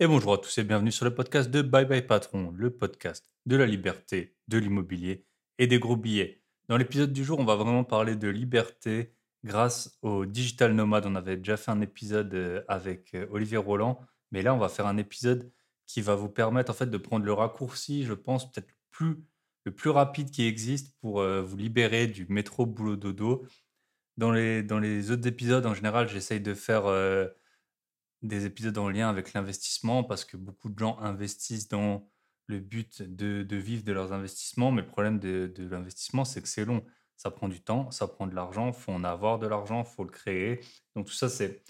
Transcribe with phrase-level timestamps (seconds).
[0.00, 3.32] Et bonjour à tous et bienvenue sur le podcast de Bye Bye Patron, le podcast
[3.46, 5.26] de la liberté, de l'immobilier
[5.58, 6.40] et des gros billets.
[6.68, 11.04] Dans l'épisode du jour, on va vraiment parler de liberté grâce au digital nomade.
[11.06, 13.98] On avait déjà fait un épisode euh, avec euh, Olivier Roland,
[14.30, 15.50] mais là, on va faire un épisode
[15.88, 19.16] qui va vous permettre en fait de prendre le raccourci, je pense, peut-être plus,
[19.64, 23.44] le plus rapide qui existe pour euh, vous libérer du métro boulot dodo.
[24.16, 26.84] Dans les, dans les autres épisodes, en général, j'essaye de faire
[28.22, 32.08] des épisodes en lien avec l'investissement parce que beaucoup de gens investissent dans
[32.46, 34.72] le but de, vivre de leurs investissements.
[34.72, 36.84] Mais le problème de, l'investissement, c'est que c'est long.
[37.16, 40.10] Ça prend du temps, ça prend de l'argent, faut en avoir de l'argent, faut le
[40.10, 40.60] créer.
[40.94, 41.62] Donc tout ça, c'est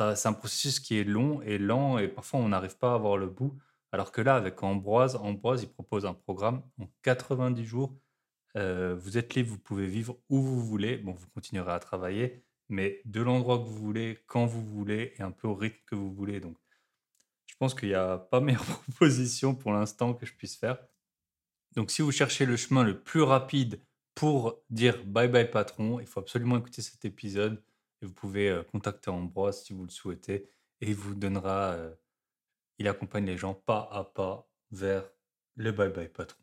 [0.00, 3.28] un processus qui est long et lent et parfois on n'arrive pas à avoir le
[3.28, 3.56] bout.
[3.92, 7.96] Alors que là, avec Ambroise, Ambroise, il propose un programme en 90 jours.
[8.56, 10.96] Euh, vous êtes libre, vous pouvez vivre où vous voulez.
[10.96, 15.22] Bon, vous continuerez à travailler, mais de l'endroit que vous voulez, quand vous voulez et
[15.22, 16.40] un peu au rythme que vous voulez.
[16.40, 16.56] Donc,
[17.46, 20.78] je pense qu'il n'y a pas meilleure proposition pour l'instant que je puisse faire.
[21.74, 23.80] Donc, si vous cherchez le chemin le plus rapide
[24.14, 27.62] pour dire bye bye patron, il faut absolument écouter cet épisode
[28.02, 30.48] et vous pouvez euh, contacter Ambroise si vous le souhaitez
[30.80, 31.94] et il vous donnera, euh,
[32.78, 35.08] il accompagne les gens pas à pas vers
[35.54, 36.42] le bye bye patron.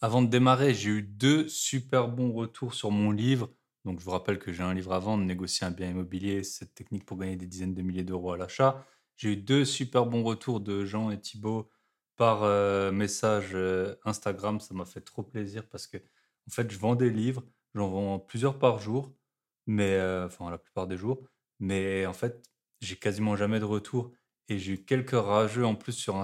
[0.00, 3.50] Avant de démarrer, j'ai eu deux super bons retours sur mon livre
[3.88, 6.74] donc, je vous rappelle que j'ai un livre à vendre, Négocier un bien immobilier, cette
[6.74, 8.86] technique pour gagner des dizaines de milliers d'euros à l'achat.
[9.16, 11.70] J'ai eu deux super bons retours de Jean et Thibault
[12.16, 14.60] par euh, message euh, Instagram.
[14.60, 17.42] Ça m'a fait trop plaisir parce que, en fait, je vends des livres,
[17.74, 19.14] j'en vends plusieurs par jour,
[19.66, 21.26] mais euh, enfin, la plupart des jours.
[21.58, 22.44] Mais en fait,
[22.82, 24.12] j'ai quasiment jamais de retour.
[24.50, 26.22] Et j'ai eu quelques rageux en plus sur,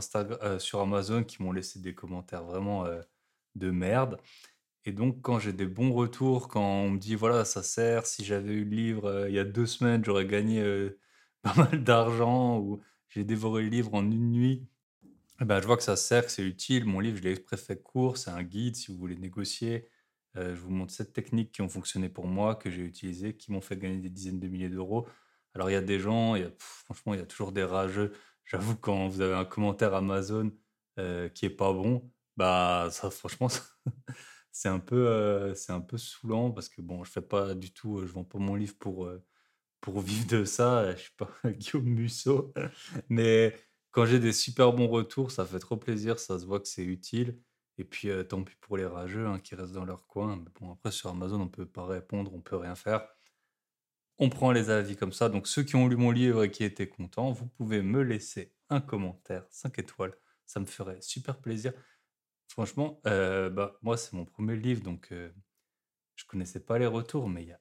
[0.58, 2.86] sur Amazon qui m'ont laissé des commentaires vraiment
[3.54, 4.18] de merde.
[4.86, 8.24] Et donc, quand j'ai des bons retours, quand on me dit, voilà, ça sert, si
[8.24, 10.98] j'avais eu le livre euh, il y a deux semaines, j'aurais gagné euh,
[11.42, 14.68] pas mal d'argent, ou j'ai dévoré le livre en une nuit,
[15.40, 16.84] eh ben, je vois que ça sert, que c'est utile.
[16.86, 19.88] Mon livre, je l'ai exprès fait court, c'est un guide si vous voulez négocier.
[20.36, 23.52] Euh, je vous montre sept techniques qui ont fonctionné pour moi, que j'ai utilisées, qui
[23.52, 25.08] m'ont fait gagner des dizaines de milliers d'euros.
[25.54, 28.12] Alors, il y a des gens, franchement, il y a toujours des rageux.
[28.44, 30.52] J'avoue, quand vous avez un commentaire Amazon
[31.34, 33.62] qui est pas bon, bah, ça, franchement, ça
[34.54, 38.06] c'est un peu c'est un peu saoulant parce que bon je fais pas du tout
[38.06, 39.10] je vends pas mon livre pour
[39.80, 42.54] pour vivre de ça je suis pas Guillaume Musso.
[43.08, 43.56] Mais
[43.90, 46.84] quand j'ai des super bons retours ça fait trop plaisir ça se voit que c'est
[46.84, 47.40] utile.
[47.78, 50.36] Et puis tant pis pour les rageux hein, qui restent dans leur coin.
[50.36, 53.08] Mais bon après sur Amazon on peut pas répondre on peut rien faire.
[54.18, 55.28] On prend les avis comme ça.
[55.28, 58.54] Donc ceux qui ont lu mon livre et qui étaient contents vous pouvez me laisser
[58.70, 60.14] un commentaire 5 étoiles.
[60.46, 61.72] Ça me ferait super plaisir
[62.54, 65.28] Franchement, euh, bah, moi, c'est mon premier livre, donc je euh,
[66.14, 67.60] je connaissais pas les retours, mais il y a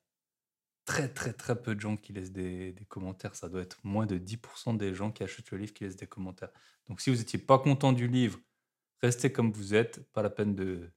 [0.86, 3.36] très, très, très peu de gens qui laissent des, commentaires.
[3.36, 6.06] Ça doit être moins de 10% des gens qui achètent le livre qui laissent des
[6.06, 6.52] commentaires.
[6.88, 8.38] Donc, si vous n'étiez pas content du livre,
[9.02, 10.08] restez comme vous êtes.
[10.12, 10.92] Pas la peine de,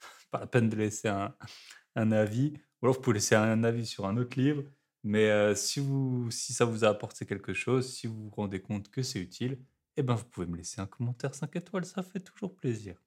[0.30, 2.54] pas la peine de laisser un, avis.
[2.80, 4.64] Ou alors, vous pouvez laisser un avis sur un autre livre.
[5.02, 8.62] Mais euh, si, vous, si ça vous a apporté quelque chose, si vous vous rendez
[8.62, 9.58] compte que c'est utile,
[9.98, 11.84] eh ben, vous pouvez me laisser un commentaire 5 étoiles.
[11.84, 13.03] Ça fait toujours plaisir.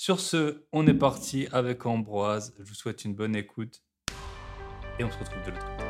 [0.00, 2.54] Sur ce, on est parti avec Ambroise.
[2.56, 3.82] Je vous souhaite une bonne écoute
[4.96, 5.84] et on se retrouve de l'autre côté.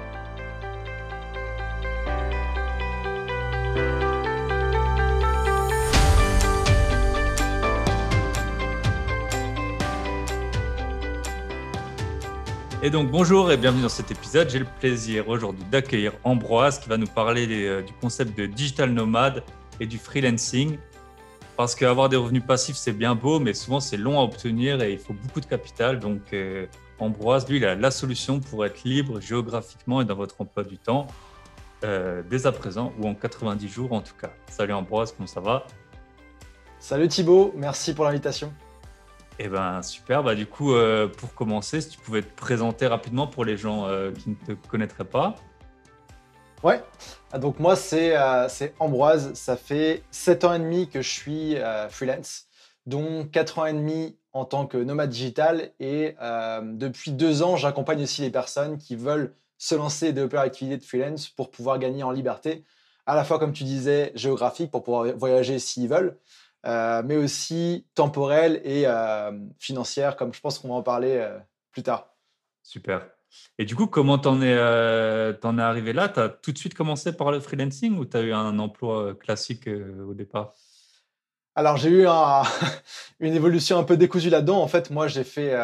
[12.82, 14.48] Et donc bonjour et bienvenue dans cet épisode.
[14.48, 18.90] J'ai le plaisir aujourd'hui d'accueillir Ambroise qui va nous parler euh, du concept de digital
[18.90, 19.44] nomade
[19.80, 20.78] et du freelancing.
[21.58, 24.92] Parce qu'avoir des revenus passifs, c'est bien beau, mais souvent c'est long à obtenir et
[24.92, 25.98] il faut beaucoup de capital.
[25.98, 26.66] Donc, euh,
[27.00, 30.78] Ambroise, lui, il a la solution pour être libre géographiquement et dans votre emploi du
[30.78, 31.08] temps,
[31.82, 34.30] euh, dès à présent ou en 90 jours en tout cas.
[34.48, 35.66] Salut Ambroise, comment ça va?
[36.78, 38.52] Salut Thibaut, merci pour l'invitation.
[39.40, 43.26] Eh ben super, bah, du coup, euh, pour commencer, si tu pouvais te présenter rapidement
[43.26, 45.34] pour les gens qui ne te connaîtraient pas.
[46.62, 46.84] Ouais,
[47.36, 51.88] donc moi euh, c'est Ambroise, ça fait 7 ans et demi que je suis euh,
[51.90, 52.46] freelance,
[52.86, 57.56] dont 4 ans et demi en tant que nomade digital et euh, depuis 2 ans
[57.56, 61.50] j'accompagne aussi les personnes qui veulent se lancer et développer leur activité de freelance pour
[61.50, 62.64] pouvoir gagner en liberté,
[63.04, 66.16] à la fois comme tu disais géographique pour pouvoir voyager s'ils veulent,
[66.64, 68.86] mais aussi temporelle et
[69.58, 71.28] financière comme je pense qu'on va en parler
[71.72, 72.14] plus tard.
[72.62, 73.17] Super.
[73.58, 76.08] Et du coup, comment t'en es, euh, es arrivé là?
[76.08, 79.02] Tu as tout de suite commencé par le freelancing ou tu as eu un emploi
[79.02, 80.54] euh, classique euh, au départ?
[81.54, 82.06] Alors j'ai eu
[83.20, 84.62] une évolution un peu décousue là-dedans.
[84.62, 85.56] En fait, moi j'ai fait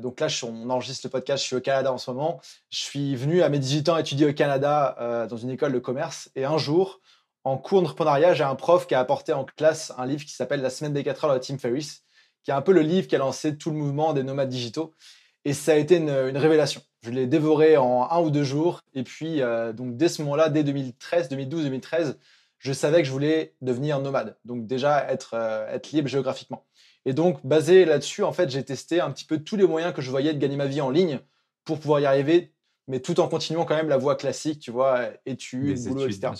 [0.00, 2.40] donc là on enregistre le podcast, je suis au Canada en ce moment.
[2.70, 6.30] Je suis venu à mes 18 ans étudier au Canada dans une école de commerce
[6.36, 7.00] et un jour
[7.44, 10.60] en cours d'entrepreneuriat, j'ai un prof qui a apporté en classe un livre qui s'appelle
[10.60, 12.04] La semaine des 4 heures de Tim Ferriss,
[12.44, 14.94] qui est un peu le livre qui a lancé tout le mouvement des nomades digitaux.
[15.44, 16.82] Et ça a été une, révélation.
[17.02, 18.82] Je l'ai dévoré en un ou deux jours.
[18.94, 22.18] Et puis, euh, donc dès ce moment-là, dès 2013, 2012, 2013,
[22.58, 24.36] je savais que je voulais devenir nomade.
[24.44, 26.64] Donc déjà être, euh, être libre géographiquement.
[27.04, 30.00] Et donc, basé là-dessus, en fait, j'ai testé un petit peu tous les moyens que
[30.00, 31.18] je voyais de gagner ma vie en ligne
[31.64, 32.52] pour pouvoir y arriver,
[32.86, 36.30] mais tout en continuant quand même la voie classique, tu vois, études, boulot, etc.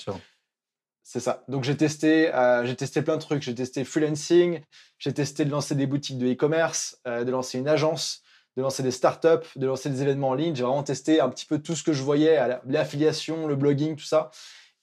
[1.02, 1.42] C'est ça.
[1.48, 3.42] Donc j'ai testé, euh, j'ai testé plein de trucs.
[3.42, 4.60] J'ai testé freelancing,
[4.98, 8.22] j'ai testé de lancer des boutiques de e-commerce, de lancer une agence,
[8.56, 10.54] de lancer des startups, de lancer des événements en ligne.
[10.54, 14.04] J'ai vraiment testé un petit peu tout ce que je voyais, l'affiliation, le blogging, tout
[14.04, 14.30] ça.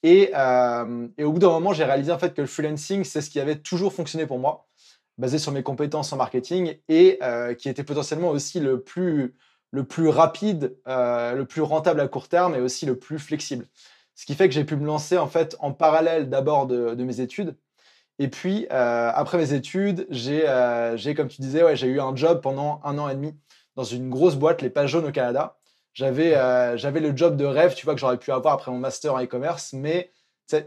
[0.06, 3.30] Euh, et, au bout d'un moment, j'ai réalisé en fait que le freelancing, c'est ce
[3.30, 4.66] qui avait toujours fonctionné pour moi,
[5.18, 9.34] basé sur mes compétences en marketing et euh, qui était potentiellement aussi le plus,
[9.70, 13.66] le plus rapide, euh, le plus rentable à court terme et aussi le plus flexible.
[14.14, 17.20] Ce qui fait que j'ai pu me lancer en fait en parallèle d'abord de, mes
[17.20, 17.56] études.
[18.18, 20.44] Et puis, après mes études, j'ai,
[21.16, 23.34] comme tu disais, ouais, j'ai eu un job pendant un an et demi
[23.80, 25.56] dans une grosse boîte, les pages jaunes au Canada.
[25.94, 28.78] J'avais euh, j'avais le job de rêve, tu vois, que j'aurais pu avoir après mon
[28.78, 30.12] master en e-commerce, mais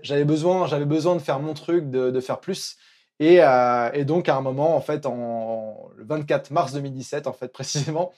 [0.01, 2.77] j'avais besoin, j'avais besoin de faire mon truc, de, de faire plus.
[3.19, 7.33] Et, euh, et, donc, à un moment, en fait, en, le 24 mars 2017, en
[7.33, 8.11] fait, précisément,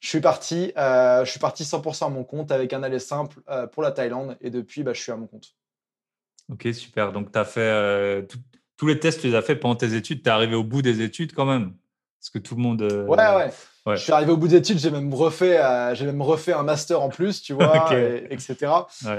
[0.00, 3.40] je suis parti, euh, je suis parti 100% à mon compte avec un aller simple
[3.72, 4.36] pour la Thaïlande.
[4.42, 5.54] Et depuis, bah, je suis à mon compte.
[6.50, 7.12] Ok, super.
[7.12, 8.28] Donc, tu as fait
[8.76, 10.22] tous les tests, tu les as fait pendant tes études.
[10.22, 11.74] Tu es arrivé au bout des études quand même
[12.20, 12.82] Parce que tout le monde.
[12.82, 13.50] Ouais, ouais.
[13.86, 16.62] Je suis arrivé au bout des études, j'ai même refait, euh, j'ai même refait un
[16.62, 17.92] master en plus, tu vois,
[18.30, 18.56] etc.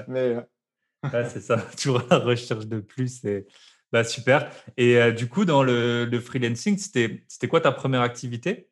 [0.08, 0.38] Mais
[1.14, 3.24] euh, c'est ça, toujours la recherche de plus.
[3.26, 3.46] Et...
[3.92, 4.50] Bah, super.
[4.78, 8.70] Et euh, du coup, dans le, freelancing, c'était, quoi ta première activité?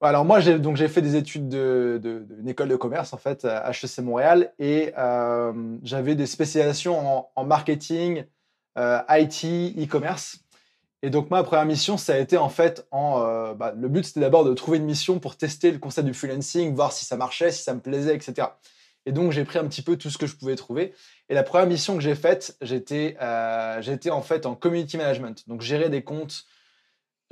[0.00, 3.44] Alors moi, j'ai donc j'ai fait des études de, de, école de commerce en fait
[3.44, 4.92] à HEC Montréal et
[5.84, 8.24] j'avais des spécialisations en, en marketing,
[8.76, 9.44] IT,
[9.78, 10.42] e-commerce.
[11.02, 13.20] Et donc, ma première mission, ça a été en fait en.
[13.22, 16.14] Euh, bah, le but, c'était d'abord de trouver une mission pour tester le concept du
[16.14, 18.48] freelancing, voir si ça marchait, si ça me plaisait, etc.
[19.04, 20.94] Et donc, j'ai pris un petit peu tout ce que je pouvais trouver.
[21.28, 23.82] Et la première mission que j'ai faite, j'étais euh,
[24.12, 25.48] en fait en community management.
[25.48, 26.44] Donc, gérer des comptes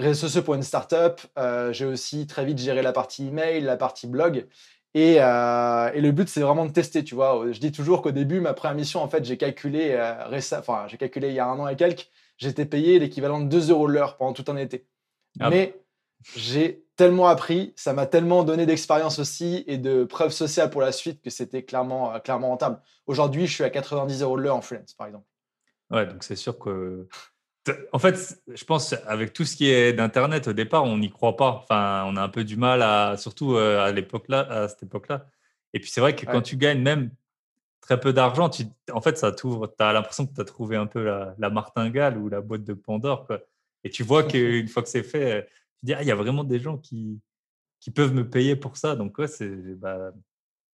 [0.01, 1.21] réseaux sociaux pour une startup.
[1.39, 4.49] Euh, j'ai aussi très vite géré la partie email, la partie blog.
[4.95, 7.45] Et, le but, c'est vraiment de tester, tu vois.
[7.53, 9.97] Je dis toujours qu'au début, ma première mission, en fait, j'ai calculé,
[10.89, 13.87] j'ai calculé il y a un an et quelques j'étais payé l'équivalent de 2 euros
[13.87, 14.87] l'heure pendant tout un été.
[15.39, 15.79] Ah Mais
[16.35, 20.93] j'ai tellement appris, ça m'a tellement donné d'expérience aussi et de preuves sociales pour la
[20.93, 22.81] suite que c'était clairement, euh, clairement rentable.
[23.07, 25.27] Aujourd'hui, je suis à 90 euros l'heure en freelance, par exemple.
[25.91, 27.07] Ouais, donc c'est sûr que.
[27.93, 31.37] En fait, je pense avec tout ce qui est d'Internet, au départ, on n'y croit
[31.37, 31.61] pas.
[31.63, 34.83] Enfin, on a un peu du mal à, surtout euh, à l'époque là, à cette
[34.83, 35.27] époque-là.
[35.73, 37.11] Et puis c'est vrai que quand tu gagnes même
[37.81, 39.67] très peu d'argent, tu, en fait, ça t'ouvre.
[39.67, 42.75] Tu as l'impression que tu as trouvé un peu la, martingale ou la boîte de
[42.75, 43.27] Pandore.
[43.27, 43.41] Quoi.
[43.85, 45.47] Et tu vois qu'une fois que c'est fait,
[45.79, 47.21] tu dis, ah, il y a vraiment des gens qui,
[47.81, 48.97] qui peuvent me payer pour ça.
[48.97, 50.12] Donc, ouais, c'est bah,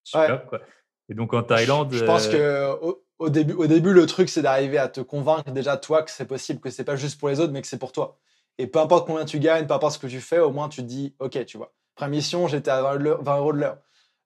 [0.04, 0.46] super.
[0.48, 0.62] Quoi.
[1.10, 1.94] Et donc, en Thaïlande.
[1.94, 5.52] Je, pense euh, que au, début, au début, le truc, c'est d'arriver à te convaincre
[5.52, 7.78] déjà, toi, que c'est possible, que c'est pas juste pour les autres, mais que c'est
[7.78, 8.18] pour toi.
[8.58, 10.82] Et peu importe combien tu gagnes, peu importe ce que tu fais, au moins tu
[10.82, 11.74] te dis, OK, tu vois.
[11.94, 13.78] Première mission, j'étais à 20 euros de l'heure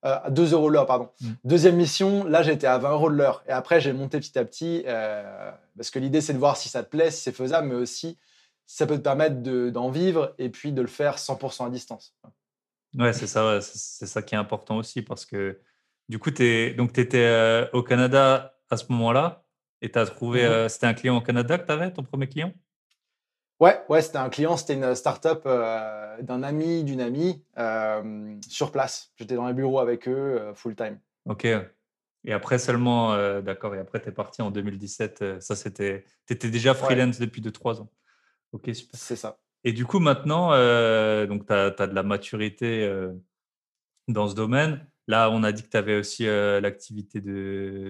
[0.04, 1.10] euh, à 2 euros l'heure, pardon.
[1.20, 1.28] Mm.
[1.44, 3.42] Deuxième mission, là j'étais à 20 euros de l'heure.
[3.46, 6.68] Et après, j'ai monté petit à petit, euh, parce que l'idée c'est de voir si
[6.68, 8.18] ça te plaît, si c'est faisable, mais aussi
[8.66, 9.36] si ça peut te permettre
[9.70, 12.14] d'en vivre et puis de le faire 100% à distance.
[12.96, 15.58] Ouais, c'est ça, c'est ça qui est important aussi, parce que
[16.08, 19.44] du coup, tu étais euh, au Canada à ce moment-là,
[19.82, 20.68] et tu as trouvé, mm-hmm.
[20.68, 22.52] c'était un client au Canada que tu avais, ton premier client?
[23.60, 28.72] Ouais, ouais, c'était un client, c'était une startup euh, d'un ami, d'une amie, euh, sur
[28.72, 29.12] place.
[29.16, 30.98] J'étais dans les bureaux avec eux, euh, full time.
[31.26, 31.46] Ok.
[32.24, 35.40] Et après seulement, d'accord, et après tu es parti en 2017.
[35.40, 36.04] ça, c'était.
[36.26, 37.90] Tu étais déjà freelance depuis 2-3 ans.
[38.52, 39.00] Ok, super.
[39.00, 39.38] C'est ça.
[39.64, 40.50] Et du coup, maintenant,
[41.26, 42.86] donc tu as, de la maturité
[44.06, 44.86] dans ce domaine.
[45.06, 47.22] Là, on a dit que tu avais aussi l'activité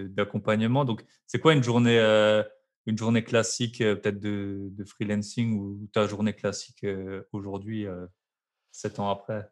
[0.07, 0.85] d'accompagnement.
[0.85, 1.99] Donc, c'est quoi une journée
[2.85, 8.05] une journée classique euh, peut-être de, de, freelancing ou ta journée classique euh, aujourd'hui, euh,
[8.71, 9.49] sept ans après?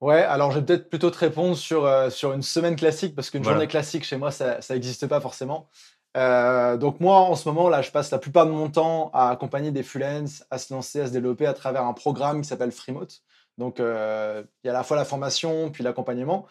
[0.00, 3.42] Ouais, alors je vais peut-être plutôt te répondre sur, sur une semaine classique parce qu'une
[3.42, 5.68] journée classique chez moi, ça n'existe pas forcément.
[6.14, 9.72] donc moi, en ce moment, là, je passe la plupart de mon temps à accompagner
[9.72, 13.22] des freelances, à se lancer, à se développer à travers un programme qui s'appelle Freemote.
[13.56, 16.46] Donc il y a à la fois la formation puis l'accompagnement.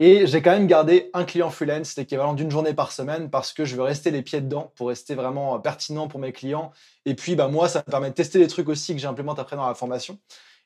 [0.00, 3.64] Et j'ai quand même gardé un client freelance, l'équivalent d'une journée par semaine, parce que
[3.64, 6.72] je veux rester les pieds dedans pour rester vraiment euh, pertinent pour mes clients.
[7.06, 9.56] Et puis, bah, moi, ça me permet de tester des trucs aussi que j'implémente après
[9.56, 10.18] dans la formation.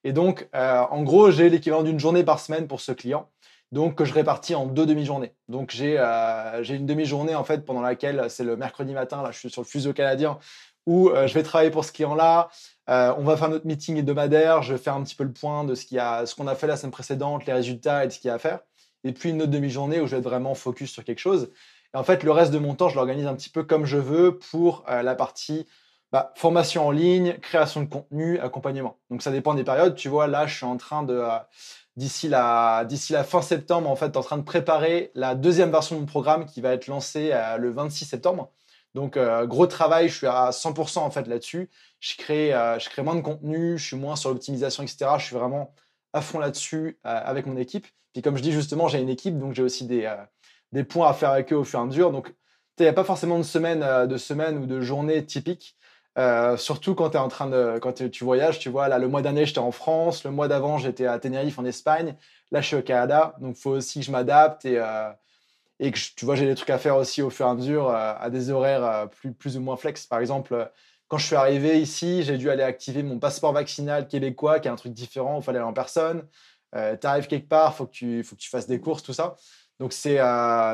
[0.05, 3.29] Et donc, euh, en gros, j'ai l'équivalent d'une journée par semaine pour ce client.
[3.73, 5.35] donc que je répartis en deux demi-journées.
[5.49, 9.39] Donc j'ai euh, une demi-journée en fait pendant laquelle c'est le mercredi matin, là je
[9.39, 10.39] suis sur le fuseau canadien,
[10.87, 12.49] où euh, je vais travailler pour ce client-là.
[12.89, 15.75] On va faire notre meeting hebdomadaire, je vais faire un petit peu le point de
[15.75, 18.29] ce qu'on a, qu'on a fait la semaine précédente, les résultats et de ce qu'il
[18.29, 18.61] y a à faire.
[19.05, 21.51] Et puis une autre demi-journée où je vais être vraiment focus sur quelque chose.
[21.95, 23.97] Et en fait, le reste de mon temps, je l'organise un petit peu comme je
[23.97, 25.67] veux pour la partie
[26.11, 28.99] bah, formation en ligne, création de contenu, accompagnement.
[29.11, 29.95] Donc ça dépend des périodes.
[29.95, 31.23] Tu vois, là, je suis en train de,
[31.99, 35.97] d'ici la, d'ici la fin septembre, en fait, en train de préparer la deuxième version
[35.97, 38.53] de mon programme qui va être lancée euh, le 26 septembre.
[38.95, 41.69] Donc, euh, gros travail, je suis à 100% en fait là-dessus.
[42.01, 45.11] Je crée, euh, je crée moins de contenu, je suis moins sur l'optimisation, etc.
[45.19, 45.75] Je suis vraiment
[46.13, 47.87] à fond là-dessus avec mon équipe.
[48.19, 50.13] Puis, comme je dis justement, j'ai une équipe, donc j'ai aussi des,
[50.73, 52.11] des points à faire avec eux au fur et à mesure.
[52.11, 52.35] Donc,
[52.81, 55.77] il n'y a pas forcément de semaine, de semaine ou de journée typique.
[56.19, 59.23] Euh, surtout quand es en train de quand tu voyages, tu vois là le mois
[59.23, 62.17] dernier j'étais en France, le mois d'avant j'étais à Tenerife en Espagne,
[62.51, 65.11] là je suis au Canada, donc il faut aussi que je m'adapte et euh,
[65.79, 67.89] et que tu vois j'ai des trucs à faire aussi au fur et à mesure
[67.89, 70.07] euh, à des horaires plus plus ou moins flex.
[70.07, 70.69] Par exemple,
[71.07, 74.73] quand je suis arrivé ici, j'ai dû aller activer mon passeport vaccinal québécois qui est
[74.73, 76.27] un truc différent, il fallait aller en personne.
[76.73, 79.37] Tu arrives quelque part, faut que tu faut que tu fasses des courses tout ça.
[79.81, 80.19] Donc c'est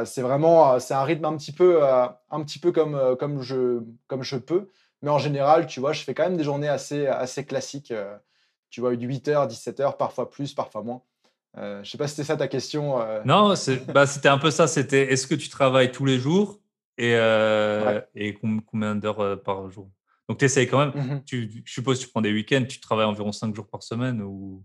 [0.04, 4.22] c'est vraiment c'est un rythme un petit peu un petit peu comme comme je comme
[4.22, 4.68] je peux.
[5.04, 7.90] Mais en général, tu vois, je fais quand même des journées assez, assez classiques.
[7.90, 8.16] Euh,
[8.70, 11.02] tu vois, du 8h, 17h, parfois plus, parfois moins.
[11.58, 13.02] Euh, je ne sais pas si c'était ça ta question.
[13.02, 13.20] Euh.
[13.26, 13.52] Non,
[13.92, 14.66] bah, c'était un peu ça.
[14.66, 16.58] C'était est-ce que tu travailles tous les jours
[16.96, 17.12] et,
[18.14, 18.34] et
[18.70, 19.90] combien d'heures par jour?
[20.26, 20.92] Donc, tu essayes quand même.
[20.94, 23.82] Mmh tu, je suppose que tu prends des week-ends, tu travailles environ 5 jours par
[23.82, 24.64] semaine ou...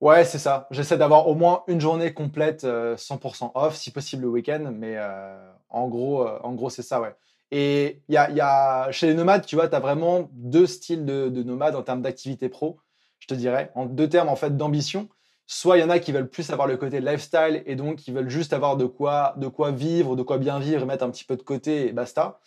[0.00, 0.66] Ouais, c'est ça.
[0.70, 4.72] J'essaie d'avoir au moins une journée complète 100% off, si possible le week-end.
[4.74, 4.96] Mais
[5.68, 7.14] en gros, en gros c'est ça, ouais.
[7.50, 11.04] Et y a, y a, chez les nomades, tu vois, tu as vraiment deux styles
[11.04, 12.78] de, de nomades en termes d'activité pro,
[13.18, 15.08] je te dirais, en deux termes en fait d'ambition.
[15.46, 18.12] Soit il y en a qui veulent plus avoir le côté lifestyle et donc qui
[18.12, 21.10] veulent juste avoir de quoi, de quoi vivre, de quoi bien vivre, et mettre un
[21.10, 22.38] petit peu de côté et basta.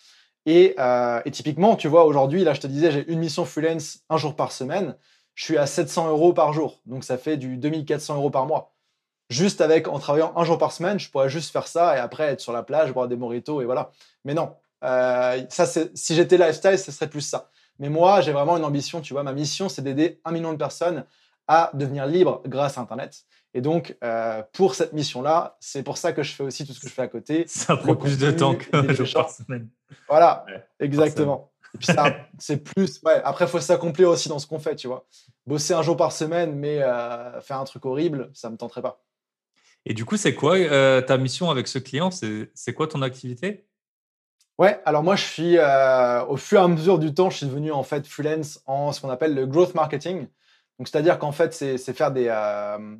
[0.47, 4.17] Euh, et typiquement, tu vois, aujourd'hui, là, je te disais, j'ai une mission freelance un
[4.17, 4.95] jour par semaine.
[5.35, 6.81] Je suis à 700 euros par jour.
[6.85, 8.73] Donc, ça fait du 2400 euros par mois.
[9.29, 12.25] Juste avec, en travaillant un jour par semaine, je pourrais juste faire ça et après
[12.25, 13.91] être sur la plage, boire des moritos et voilà.
[14.25, 17.49] Mais non, euh, ça, si j'étais lifestyle, ce serait plus ça.
[17.79, 20.57] Mais moi, j'ai vraiment une ambition, tu vois, ma mission, c'est d'aider un million de
[20.57, 21.05] personnes
[21.47, 23.23] à devenir libres grâce à Internet.
[23.53, 26.79] Et donc, euh, pour cette mission-là, c'est pour ça que je fais aussi tout ce
[26.79, 27.45] que je fais à côté.
[27.47, 29.69] Ça prend plus de temps que jour par semaine.
[30.07, 30.45] Voilà,
[30.79, 31.52] exactement.
[31.79, 31.87] Puis
[32.39, 33.01] c'est plus.
[33.03, 35.05] Ouais, après, il faut s'accomplir aussi dans ce qu'on fait, tu vois.
[35.47, 38.81] Bosser un jour par semaine, mais euh, faire un truc horrible, ça ne me tenterait
[38.81, 39.01] pas.
[39.85, 40.57] Et du coup, c'est quoi
[41.01, 42.09] ta mission avec ce client?
[42.11, 43.65] C'est quoi ton activité?
[44.59, 47.45] Ouais, alors moi je suis euh, au fur et à mesure du temps, je suis
[47.47, 50.27] devenu en fait freelance en ce qu'on appelle le growth marketing.
[50.77, 52.95] Donc c'est-à-dire qu'en fait c'est faire des euh,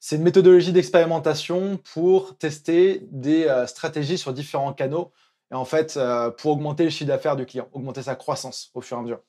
[0.00, 5.10] c'est une méthodologie d'expérimentation pour tester des euh, stratégies sur différents canaux
[5.50, 5.98] et en fait
[6.38, 9.20] pour augmenter le chiffre d'affaires du client, augmenter sa croissance au fur et à mesure.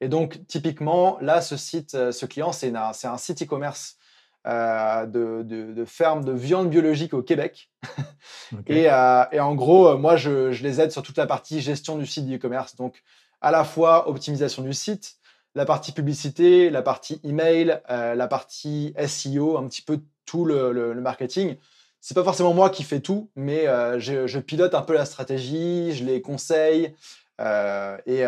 [0.00, 3.98] Et donc typiquement là ce site, ce client c'est un site e-commerce
[4.46, 7.70] euh, de, de, fermes de viande biologique au Québec.
[8.68, 12.04] Euh, et, en gros, euh, moi, je, les aide sur toute la partie gestion du
[12.04, 12.74] site e-commerce.
[12.74, 13.02] Donc,
[13.40, 15.14] à la fois optimisation du site,
[15.54, 21.00] la partie publicité, la partie email, la partie SEO, un petit peu tout le, le,
[21.00, 21.56] marketing.
[22.00, 23.66] C'est pas forcément moi qui fais tout, mais
[23.98, 26.94] je, pilote un peu la stratégie, je les conseille.
[27.38, 28.24] et,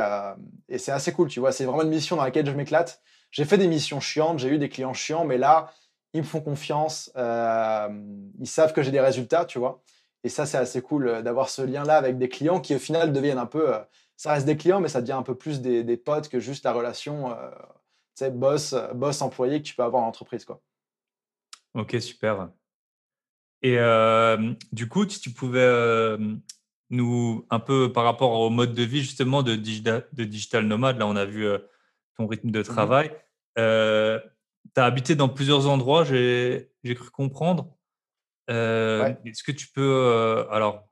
[0.68, 1.52] et c'est assez cool, tu vois.
[1.52, 3.00] C'est vraiment une mission dans laquelle je m'éclate.
[3.32, 5.72] J'ai fait des missions chiantes, j'ai eu des clients chiants, mais là,
[6.12, 7.88] ils me font confiance, euh,
[8.38, 9.82] ils savent que j'ai des résultats, tu vois.
[10.22, 13.12] Et ça, c'est assez cool euh, d'avoir ce lien-là avec des clients qui, au final,
[13.12, 13.74] deviennent un peu.
[13.74, 13.78] Euh,
[14.16, 16.64] ça reste des clients, mais ça devient un peu plus des, des potes que juste
[16.64, 17.36] la relation, tu
[18.14, 20.60] sais, boss, boss employé que tu peux avoir en entreprise, quoi.
[21.74, 22.50] Ok, super.
[23.62, 23.78] Et
[24.72, 26.16] du coup, si tu pouvais
[26.90, 30.98] nous, un peu par rapport au mode de vie justement de, digital, de digital nomade,
[30.98, 31.46] là on a vu
[32.16, 33.10] ton rythme de mmh travail
[34.74, 37.76] tu as habité dans plusieurs endroits, j'ai cru comprendre.
[38.48, 40.46] Est-ce que tu peux.
[40.50, 40.88] Alors,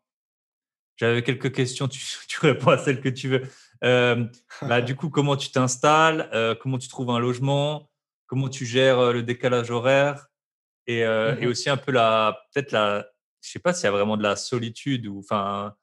[0.96, 3.42] j'avais quelques questions, tu, tu, réponds à celles que tu veux.
[3.82, 4.26] Euh,
[4.62, 7.90] bah, du coup, comment tu t'installes Comment tu trouves un logement
[8.26, 10.26] Comment tu gères le décalage horaire?
[10.98, 12.40] Et, mmh et, aussi un peu la.
[12.52, 13.06] Peut-être la.
[13.42, 15.20] Je sais pas s'il y a vraiment de la solitude ou.
[15.20, 15.74] Enfin,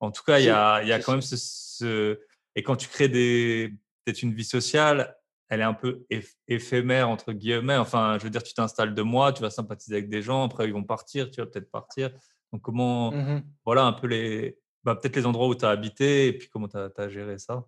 [0.00, 2.20] en tout cas, il y a, il y a quand même ce, ce,
[2.56, 3.72] Et quand tu crées des
[4.04, 5.16] peut-être une vie sociale,
[5.48, 6.04] elle est un peu
[6.48, 7.76] éphémère, entre guillemets.
[7.76, 10.66] Enfin, je veux dire, tu t'installes deux mois, tu vas sympathiser avec des gens, après
[10.66, 12.10] ils vont partir, tu vas peut-être partir.
[12.52, 16.28] Donc, comment, mmh voilà, un peu les, bah, peut-être les endroits où tu as habité
[16.28, 17.64] et puis comment tu as, géré ça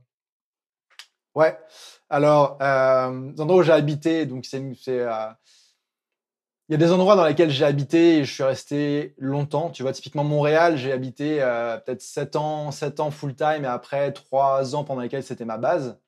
[1.34, 1.58] Ouais,
[2.08, 5.28] alors, euh, les endroits où j'ai habité, donc c'est, euh,
[6.68, 9.70] il y a des endroits dans lesquels j'ai habité et je suis resté longtemps.
[9.70, 14.12] Tu vois, typiquement Montréal, j'ai habité euh, peut-être 7 ans, 7 ans full-time et après
[14.12, 16.00] 3 ans pendant lesquels c'était ma base.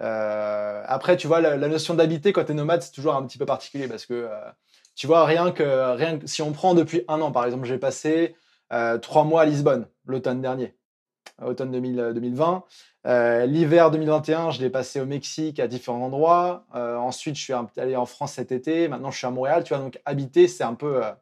[0.00, 3.38] Euh, après, tu vois, la, notion d'habiter quand tu es nomade, c'est toujours un petit
[3.38, 4.50] peu particulier parce que, euh,
[4.94, 8.36] tu vois, rien que, rien si on prend depuis un an, par exemple, j'ai passé
[8.70, 10.76] 3 mois à Lisbonne l'automne dernier,
[11.44, 12.64] automne 2020.
[13.06, 16.64] Euh, l'hiver 2021, je l'ai passé au Mexique à différents endroits.
[16.74, 18.88] Euh, ensuite, je suis allé en France cet été.
[18.88, 19.62] Maintenant, je suis à Montréal.
[19.64, 21.04] Tu vois, donc habiter, c'est un peu.
[21.04, 21.12] Euh,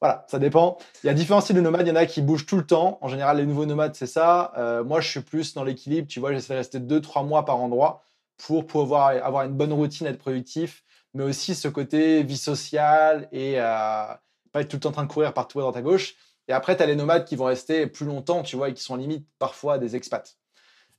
[0.00, 0.78] voilà, ça dépend.
[1.04, 1.86] Il y a différents styles de nomades.
[1.86, 2.98] Il y en a qui bougent tout le temps.
[3.02, 4.52] En général, les nouveaux nomades, c'est ça.
[4.84, 6.06] moi, je suis plus dans l'équilibre.
[6.06, 8.02] Tu vois, j'essaie de rester 2-3 mois par endroit
[8.36, 13.54] pour pouvoir avoir une bonne routine, être productif, mais aussi ce côté vie sociale et
[13.56, 14.20] pas
[14.60, 16.14] être tout le temps en train de courir partout à droite à gauche.
[16.48, 18.82] Et après, tu as les nomades qui vont rester plus longtemps, tu vois, et qui
[18.82, 20.35] sont limite parfois des expats.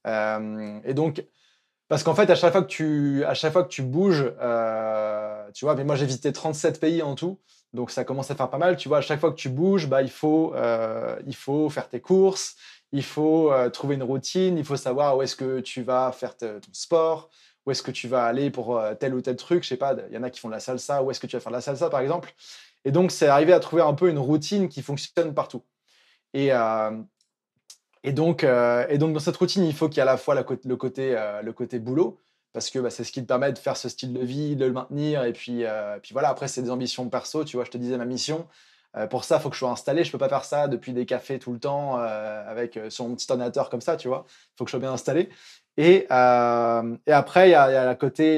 [0.07, 1.23] Euh, et donc,
[1.87, 5.49] parce qu'en fait, à chaque fois que tu, à chaque fois que tu bouges, euh,
[5.53, 7.39] tu vois, mais moi j'ai visité 37 pays en tout,
[7.73, 8.77] donc ça commence à faire pas mal.
[8.77, 11.89] Tu vois, à chaque fois que tu bouges, bah, il, faut, euh, il faut faire
[11.89, 12.55] tes courses,
[12.91, 16.59] il faut trouver une routine, il faut savoir où est-ce que tu vas faire ton
[16.71, 17.29] sport,
[17.65, 19.63] où est-ce que tu vas aller pour tel ou tel truc.
[19.63, 21.27] Je sais pas, il y en a qui font de la salsa, où est-ce que
[21.27, 22.33] tu vas faire de la salsa par exemple.
[22.85, 25.63] Et donc, c'est arriver à trouver un peu une routine qui fonctionne partout.
[26.33, 26.51] Et,
[28.07, 30.15] et donc, euh, et donc, dans cette routine, il faut qu'il y ait à la
[30.15, 32.21] fois le côté, euh, le côté boulot,
[32.53, 34.63] parce que bah, c'est ce qui te permet de faire ce style de vie, de
[34.65, 35.25] le maintenir.
[35.25, 37.43] Et puis, euh, puis voilà, après, c'est des ambitions perso.
[37.43, 38.47] Tu vois, je te disais ma mission.
[39.09, 40.05] pour ça, il faut que je sois installé.
[40.05, 43.15] Je ne peux pas faire ça depuis des cafés tout le temps avec sur mon
[43.15, 44.25] petit ordinateur comme ça, tu vois.
[44.29, 45.27] Il faut que je sois bien installé.
[45.75, 47.95] Et, et après, il y, a, y,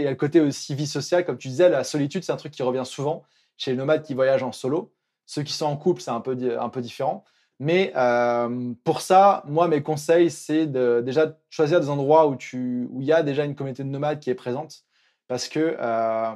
[0.09, 1.25] le côté aussi vie sociale.
[1.25, 3.23] Comme tu disais, la solitude, c'est un truc qui revient souvent
[3.55, 4.91] chez les nomades qui voyagent en solo.
[5.27, 7.23] Ceux qui sont en couple, c'est un peu, un peu différent.
[7.59, 12.87] Mais euh, pour ça, moi, mes conseils, c'est de déjà choisir des endroits où il
[12.91, 14.85] où y a déjà une communauté de nomades qui est présente.
[15.27, 16.35] Parce que euh,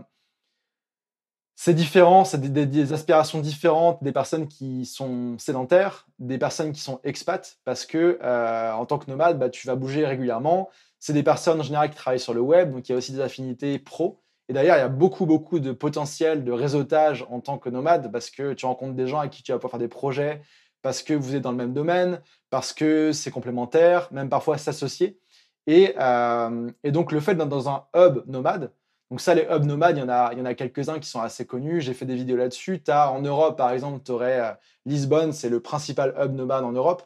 [1.55, 6.99] c'est différent, c'est des, aspirations différentes, des personnes qui sont sédentaires, des personnes qui sont
[7.03, 10.69] expats, parce que euh, en tant que nomade, bah, tu vas bouger régulièrement.
[10.99, 13.13] C'est des personnes en général qui travaillent sur le web, donc il y a aussi
[13.13, 14.19] des affinités pro.
[14.49, 18.11] Et d'ailleurs, il y a beaucoup, beaucoup de potentiel de réseautage en tant que nomade,
[18.11, 20.41] parce que tu rencontres des gens avec qui tu vas pouvoir faire des projets,
[20.83, 25.17] parce que vous êtes dans le même domaine, parce que c'est complémentaire, même parfois s'associer.
[25.65, 28.71] Et, euh, et, donc le fait d'être dans un hub nomade,
[29.09, 31.93] donc ça les hubs nomades, il y en a, quelques-uns qui sont assez connus, j'ai
[31.93, 32.83] fait des vidéos là-dessus.
[32.89, 34.51] En Europe par exemple, tu aurais euh,
[34.85, 37.03] Lisbonne, c'est le principal hub nomade en Europe.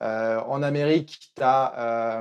[0.00, 2.20] Euh, en Amérique, tu as,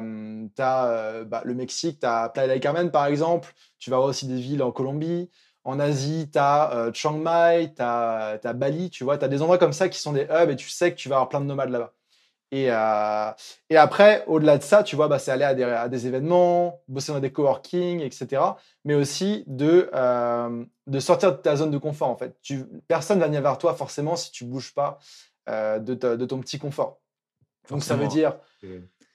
[0.57, 4.27] as bah, le Mexique, tu as Playa del Carmen par exemple, tu vas avoir aussi
[4.27, 5.29] des villes en Colombie,
[5.67, 9.41] en Asie, tu as euh, Chiang Mai, tu as, Bali, tu vois, tu as des
[9.41, 11.41] endroits comme ça qui sont des hubs et tu sais que tu vas avoir plein
[11.41, 11.93] de nomades là-bas.
[12.51, 13.32] Et, euh,
[13.69, 17.19] et après, au-delà de ça, tu vois, bah, c'est aller à des, événements, bosser dans
[17.19, 18.41] des coworking, etc.
[18.86, 22.38] Mais aussi de, euh, de sortir de ta zone de confort, en fait.
[22.41, 24.99] Tu, personne ne va venir vers toi forcément si tu bouges pas
[25.49, 27.01] de, de, ton petit confort.
[27.69, 28.38] Donc ça veut dire,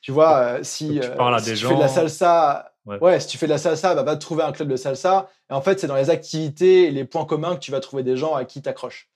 [0.03, 3.21] tu vois, si tu, si tu fais de la salsa Ouais.
[3.21, 5.29] si tu fais de la salsa, bah, va te trouver un club de salsa.
[5.51, 8.03] Et en fait, c'est dans les activités et les points communs que tu vas trouver
[8.03, 9.09] des gens à qui t'accroches.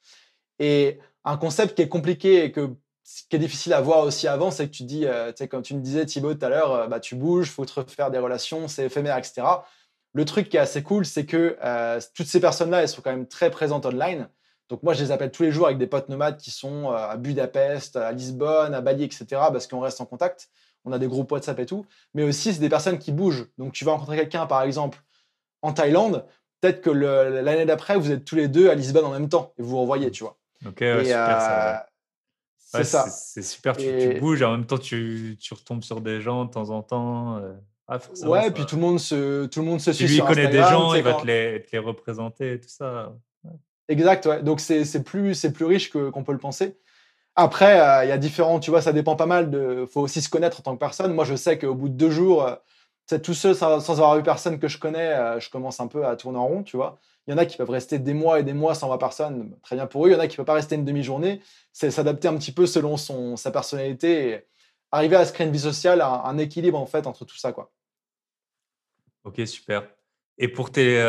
[0.59, 4.66] Et un concept qui est compliqué et qui est difficile à voir aussi avant, c'est
[4.66, 6.87] que tu dis, euh, tu sais, comme tu me disais Thibaut tout à l'heure, euh,
[6.87, 9.42] bah, tu bouges, faut te refaire des relations, c'est éphémère, etc.
[10.12, 13.11] Le truc qui est assez cool, c'est que euh, toutes ces personnes-là, elles sont quand
[13.11, 14.29] même très présentes online.
[14.68, 17.16] Donc moi, je les appelle tous les jours avec des potes nomades qui sont à
[17.16, 19.26] Budapest, à Lisbonne, à Bali, etc.
[19.31, 20.48] parce qu'on reste en contact
[20.87, 23.46] on a des groupes WhatsApp et tout, mais aussi c'est des personnes qui bougent.
[23.59, 24.99] Donc tu vas rencontrer quelqu'un, par exemple,
[25.61, 26.25] en Thaïlande,
[26.61, 29.62] peut-être que l'année d'après, vous êtes tous les deux à Lisbonne en même temps et
[29.62, 30.38] vous vous revoyez, tu vois.
[30.64, 31.75] Ok, super euh,
[32.57, 33.09] C'est ça.
[33.09, 36.70] C'est super, tu, bouges et en même temps tu, retombes sur des gens de temps
[36.70, 37.38] en temps.
[37.38, 37.53] Euh.
[37.88, 40.07] Ah, ouais, puis tout le monde se, tout le monde se suit.
[40.07, 43.12] Lui, il connaît des gens, il va te, les, représenter et tout ça.
[43.88, 44.42] Exact, ouais.
[44.42, 46.77] Donc c'est plus, plus riche qu'on peut le penser.
[47.37, 49.87] Après, euh, il y a différents, tu vois, ça dépend pas mal de.
[49.90, 51.12] faut aussi se connaître en tant que personne.
[51.12, 54.59] Moi, je sais qu'au bout de deux jours, euh, tout seul, sans, avoir vu personne
[54.59, 56.99] que je connais, euh, je commence un peu à tourner en rond, tu vois.
[57.27, 59.55] Il y en a qui peuvent rester des mois et des mois sans voir personne,
[59.62, 60.11] très bien pour eux.
[60.11, 61.42] Il y en a qui ne peuvent pas rester une demi-journée.
[61.72, 62.96] C'est s'adapter un petit peu selon
[63.37, 64.46] sa personnalité et
[64.90, 67.70] arriver à se créer une vie sociale, un, équilibre en fait entre tout ça, quoi.
[69.25, 69.88] Ok, super.
[70.38, 71.03] Et pour tes,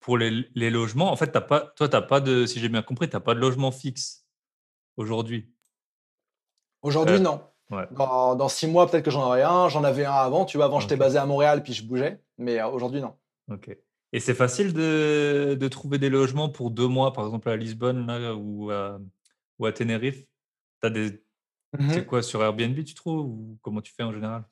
[0.00, 2.82] pour les, logements, en fait, as pas, toi, tu n'as pas de, si j'ai bien
[2.82, 4.23] compris, tu n'as pas de logement fixe?
[4.96, 5.50] Aujourd'hui?
[6.82, 7.40] Aujourd'hui, euh, non.
[7.92, 9.68] Dans, six mois, peut-être que j'en aurai un.
[9.68, 10.44] J'en avais un avant.
[10.44, 12.22] Tu vois, avant, j'étais basé à Montréal, puis je bougeais.
[12.38, 13.14] Mais euh, aujourd'hui, non.
[13.50, 13.76] Ok.
[14.12, 18.06] Et c'est facile de, de, trouver des logements pour deux mois, par exemple à Lisbonne
[18.06, 19.00] là, ou, à,
[19.58, 20.24] ou à Tenerife?
[20.82, 21.22] As des...
[21.76, 24.44] Mmh c'est quoi, sur Airbnb, tu trouves Ou comment tu fais en général?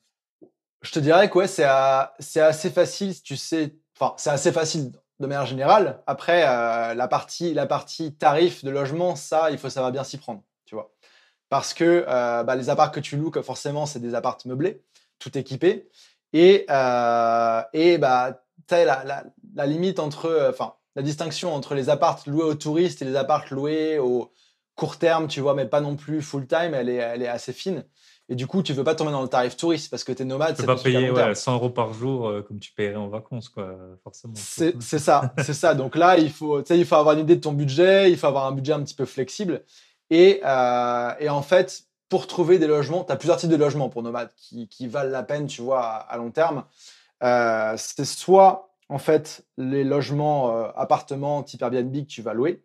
[0.81, 3.77] Je te dirais que ouais, c'est assez facile, tu sais.
[3.95, 6.03] Enfin, c'est assez facile de manière générale.
[6.07, 10.19] Après, euh, la, partie, la partie tarif de logement, ça, il faut savoir bien s'y
[10.19, 10.93] prendre, tu vois.
[11.49, 14.83] Parce que euh, bah, les apparts que tu loues, forcément, c'est des apparts meublés,
[15.19, 15.89] tout équipés.
[16.33, 21.91] Et, euh, et bah, tu la, la, la, limite entre, enfin, la distinction entre les
[21.91, 24.33] apparts loués aux touristes et les apparts loués au
[24.75, 27.53] court terme, tu vois, mais pas non plus full time, elle est, elle est assez
[27.53, 27.85] fine.
[28.33, 30.25] Et du coup, tu veux pas tomber dans le tarif touriste parce que tu es
[30.25, 30.57] nomade.
[30.57, 33.77] Tu peux pas payer 100 euros par jour euh, comme tu paierais en vacances, quoi,
[34.03, 34.33] forcément.
[34.35, 35.75] C'est ça, c'est ça.
[35.75, 38.47] Donc là, il faut, il faut avoir une idée de ton budget, il faut avoir
[38.47, 39.63] un budget un petit peu flexible.
[40.09, 43.91] Et, euh, et en fait, pour trouver des logements, tu as plusieurs types de logements
[43.91, 46.65] pour nomades qui, qui valent la peine, tu vois, à, long terme.
[47.23, 52.65] Euh, c'est soit, en fait, les logements appartements type Airbnb que tu vas louer.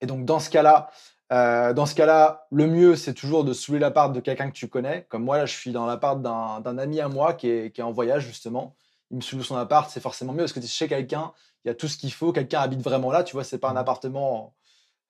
[0.00, 0.90] Et donc, dans ce cas-là,
[1.32, 4.68] euh, dans ce cas-là, le mieux, c'est toujours de saouler l'appart de quelqu'un que tu
[4.68, 5.06] connais.
[5.08, 7.84] Comme moi, là, je suis dans l'appart d'un ami à moi qui est, qui est,
[7.84, 8.74] en voyage, justement.
[9.10, 11.32] Il me soule son appart, c'est forcément mieux parce que tu es chez quelqu'un,
[11.64, 13.70] il y a tout ce qu'il faut, quelqu'un habite vraiment là, tu vois, c'est pas
[13.70, 13.78] un mmh.
[13.78, 14.54] appartement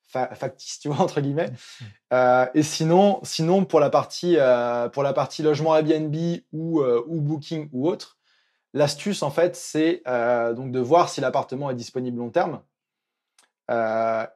[0.08, 1.50] factice, tu vois, entre guillemets.
[1.50, 1.84] Mmh.
[2.14, 6.16] Euh, et sinon, sinon pour, la partie, euh, pour la partie logement Airbnb
[6.52, 8.18] ou, ou Booking ou autre,
[8.72, 12.62] l'astuce, en fait, c'est donc de voir si l'appartement est disponible long terme.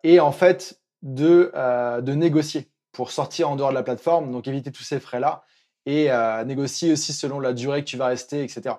[0.03, 4.49] et en fait, de, euh, de négocier pour sortir en dehors de la plateforme, donc
[4.49, 5.45] éviter tous ces frais-là,
[5.87, 8.77] et euh, négocier aussi selon la durée que tu vas rester, etc.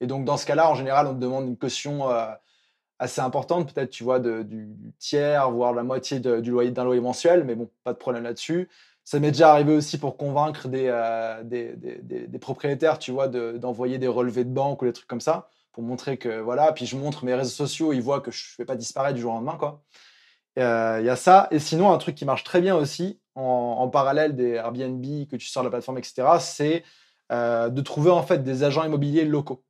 [0.00, 2.26] Et donc dans ce cas-là, en général, on te demande une caution euh,
[2.98, 7.00] assez importante, peut-être tu vois de, du, tiers, voire la moitié du loyer d'un loyer
[7.00, 8.68] mensuel, mais bon, pas de problème là-dessus.
[9.04, 10.90] Ça m'est déjà arrivé aussi pour convaincre des,
[12.40, 16.16] propriétaires, tu vois, d'envoyer des relevés de banque ou des trucs comme ça, pour montrer
[16.16, 16.72] que voilà.
[16.72, 19.20] Puis je montre mes réseaux sociaux, ils voient que je ne vais pas disparaître du
[19.20, 19.84] jour au lendemain, quoi.
[20.58, 21.48] Euh, il y a ça.
[21.50, 25.46] Et sinon, un truc qui marche très bien aussi, en, parallèle des Airbnb que tu
[25.46, 26.84] sors de la plateforme, etc., c'est
[27.30, 29.62] euh, de trouver en fait des agents immobiliers locaux.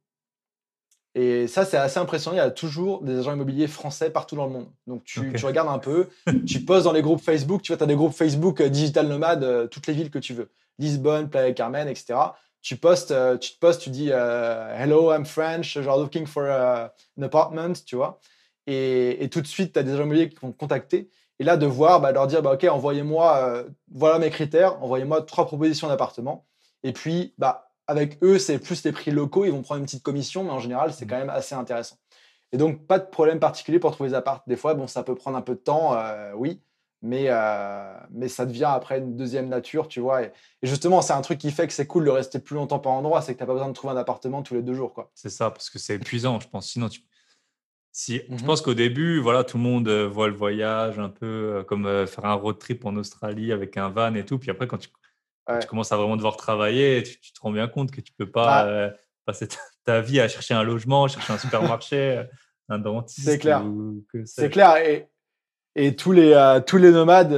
[1.16, 2.36] Et ça, c'est assez impressionnant.
[2.36, 4.68] Il y a toujours des agents immobiliers français partout dans le monde.
[4.86, 6.08] Donc, tu, tu regardes un peu,
[6.46, 7.62] tu postes dans les groupes Facebook.
[7.62, 10.34] Tu vois, tu as des groupes Facebook euh, digital nomades, toutes les villes que tu
[10.34, 10.50] veux.
[10.78, 12.18] Lisbonne, Playa Carmen, etc.
[12.60, 17.84] Tu postes, tu te postes, tu dis Hello, I'm French, genre looking for an apartment,
[17.86, 18.20] tu vois.
[18.66, 21.08] Et, tout de suite, tu as des agents immobiliers qui vont te contacter.
[21.38, 25.22] Et là, de voir, bah, leur dire, bah, OK, envoyez-moi, euh, voilà mes critères, envoyez-moi
[25.22, 26.46] trois propositions d'appartement.
[26.82, 30.02] Et puis, bah, avec eux, c'est plus les prix locaux, ils vont prendre une petite
[30.02, 31.96] commission, mais en général, c'est quand même assez intéressant.
[32.52, 34.42] Et donc, pas de problème particulier pour trouver des apparts.
[34.46, 36.62] Des fois, bon, ça peut prendre un peu de temps, euh, oui,
[37.02, 40.22] mais, euh, mais ça devient après une deuxième nature, tu vois.
[40.22, 42.92] Et, justement, c'est un truc qui fait que c'est cool de rester plus longtemps par
[42.92, 44.92] endroit, c'est que tu n'as pas besoin de trouver un appartement tous les deux jours,
[44.92, 45.10] quoi.
[45.14, 46.68] C'est ça, parce que c'est épuisant, je pense.
[46.68, 47.00] Sinon, tu
[47.96, 51.64] si, Je mmh pense qu'au début, voilà, tout le monde voit le voyage un peu
[51.66, 54.38] comme faire un road trip en Australie avec un van et tout.
[54.38, 54.90] Puis après, quand tu,
[55.66, 58.96] commences à vraiment devoir travailler, tu, te rends bien compte que tu peux pas bah
[59.24, 59.48] passer
[59.84, 62.22] ta, vie à chercher un logement, chercher un supermarché,
[62.68, 63.26] un dentiste.
[63.26, 63.64] C'est clair.
[64.26, 64.76] C'est clair.
[64.76, 65.08] Et,
[65.74, 67.34] et tous, les, tous les nomades,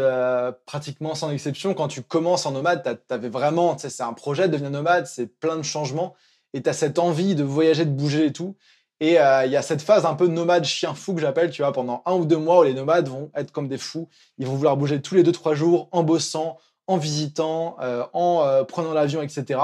[0.66, 4.54] pratiquement sans exception, quand tu commences en nomade, tu avais vraiment, c'est un projet de
[4.54, 6.16] devenir nomade, c'est plein de changements.
[6.52, 8.56] Et tu as cette envie de voyager, de bouger et tout.
[9.00, 11.62] Et euh, il y a cette phase un peu nomade chien fou que j'appelle, tu
[11.62, 14.08] vois, pendant un ou deux mois où les nomades vont être comme des fous.
[14.38, 16.58] Ils vont vouloir bouger tous les deux, trois jours en bossant,
[16.88, 19.60] en visitant, euh, en euh, prenant l'avion, etc.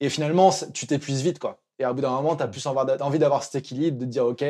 [0.00, 1.58] Et finalement, tu t'épuises vite, quoi.
[1.80, 4.44] Et à bout d'un moment, tu as plus envie d'avoir cet équilibre, de dire, OK,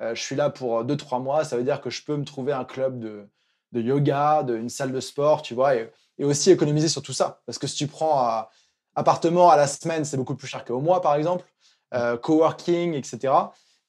[0.00, 2.52] je suis là pour deux, trois mois, ça veut dire que je peux me trouver
[2.52, 3.28] un club de,
[3.72, 7.12] de yoga, de, une salle de sport, tu vois, et, et, aussi économiser sur tout
[7.12, 7.40] ça.
[7.46, 8.46] Parce que si tu prends un
[8.94, 11.44] appartement à la semaine, c'est beaucoup plus cher qu'au mois, par exemple,
[12.22, 13.32] coworking, etc.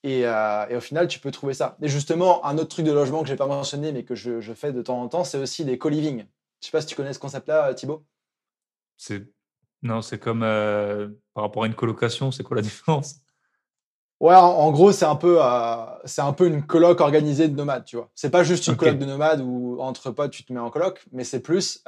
[0.05, 1.77] Euh, et, au final, tu peux trouver ça.
[1.81, 4.53] Et justement, un autre truc de logement que je n'ai pas mentionné, mais que je,
[4.53, 6.25] fais de temps en temps, c'est aussi les co-living.
[6.61, 8.05] Je sais pas si tu connais ce concept-là, Thibaut.
[8.97, 9.27] C'est
[9.81, 12.31] non, c'est comme euh, par rapport à une colocation.
[12.31, 13.15] C'est quoi la différence?
[14.19, 17.85] Ouais, en, gros, c'est un peu, euh, c'est un peu une coloc organisée de nomades,
[17.85, 18.09] tu vois.
[18.15, 21.05] C'est pas juste une coloc de nomades où entre potes tu te mets en coloc,
[21.13, 21.81] mais c'est plus,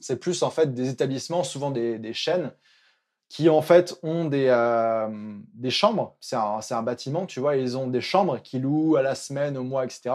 [0.00, 2.52] c'est plus en fait des établissements, souvent des, des chaînes
[3.30, 5.08] qui en fait ont des, euh,
[5.54, 6.16] des chambres.
[6.20, 9.56] C'est un, un, bâtiment, tu vois, ils ont des chambres qui louent à la semaine,
[9.56, 10.10] au mois, etc.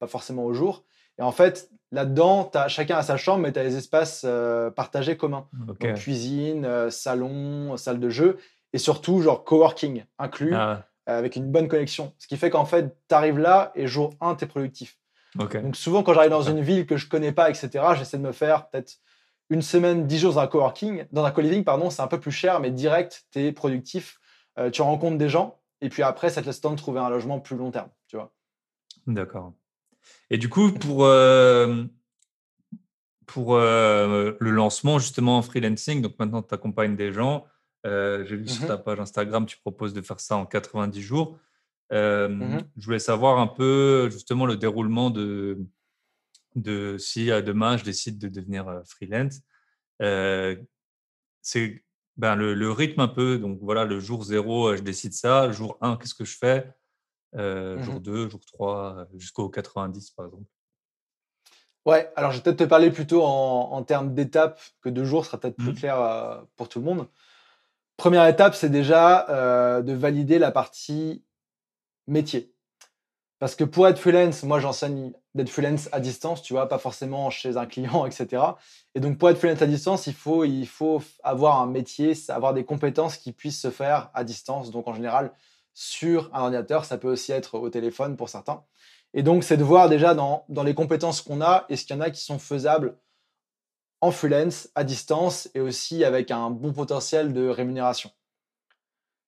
[0.00, 0.82] Pas forcément au jour.
[1.18, 5.18] Et en fait, là-dedans, chacun a sa chambre, mais tu as des espaces euh, partagés
[5.18, 5.46] communs.
[5.52, 8.38] Donc, cuisine, euh, salon, salle de jeu,
[8.72, 12.14] et surtout, genre coworking inclus, ah avec une bonne connexion.
[12.18, 14.98] Ce qui fait qu'en fait, tu arrives là et jour 1, tu es productif.
[15.36, 18.32] Donc souvent, quand j'arrive dans une ville que je connais pas, etc., j'essaie de me
[18.32, 18.94] faire peut-être
[19.50, 22.32] une semaine, dix jours dans un coworking, dans un co-living, pardon, c'est un peu plus
[22.32, 24.18] cher, mais direct, tu es productif,
[24.58, 27.10] euh, tu rencontres des gens, et puis après, ça te laisse temps de trouver un
[27.10, 28.32] logement plus long terme, tu vois.
[29.06, 29.52] D'accord.
[30.30, 31.84] Et du coup, pour, euh,
[33.26, 37.46] pour euh, le lancement justement en freelancing, donc maintenant tu accompagnes des gens,
[37.84, 41.38] j'ai vu sur mmh ta page Instagram, tu proposes de faire ça en 90 jours.
[41.92, 45.58] Mmh je voulais savoir un peu justement le déroulement de,
[46.54, 49.40] de si demain je décide de devenir freelance.
[51.42, 51.84] c'est
[52.16, 53.38] ben, le, rythme un peu.
[53.38, 55.50] Donc voilà, le jour 0, je décide ça.
[55.50, 56.72] Jour 1, qu'est-ce que je fais?
[57.32, 60.44] Mmh Jour 2, jour 3, jusqu'au 90 par exemple.
[61.84, 65.30] Ouais, alors je vais peut-être te parler plutôt en, termes d'étapes que de jours, ce
[65.30, 65.74] sera peut-être plus mmh.
[65.74, 67.08] clair pour tout le monde.
[67.96, 71.24] Première étape, c'est déjà de valider la partie
[72.06, 72.53] métier.
[73.44, 77.28] Parce que pour être freelance, moi j'enseigne d'être freelance à distance, tu vois, pas forcément
[77.28, 78.42] chez un client, etc.
[78.94, 82.54] Et donc pour être freelance à distance, il faut, il faut avoir un métier, avoir
[82.54, 84.70] des compétences qui puissent se faire à distance.
[84.70, 85.30] Donc en général,
[85.74, 88.64] sur un ordinateur, ça peut aussi être au téléphone pour certains.
[89.12, 91.98] Et donc c'est de voir déjà dans, dans les compétences qu'on a, est-ce qu'il y
[91.98, 92.96] en a qui sont faisables
[94.00, 98.10] en freelance, à distance, et aussi avec un bon potentiel de rémunération.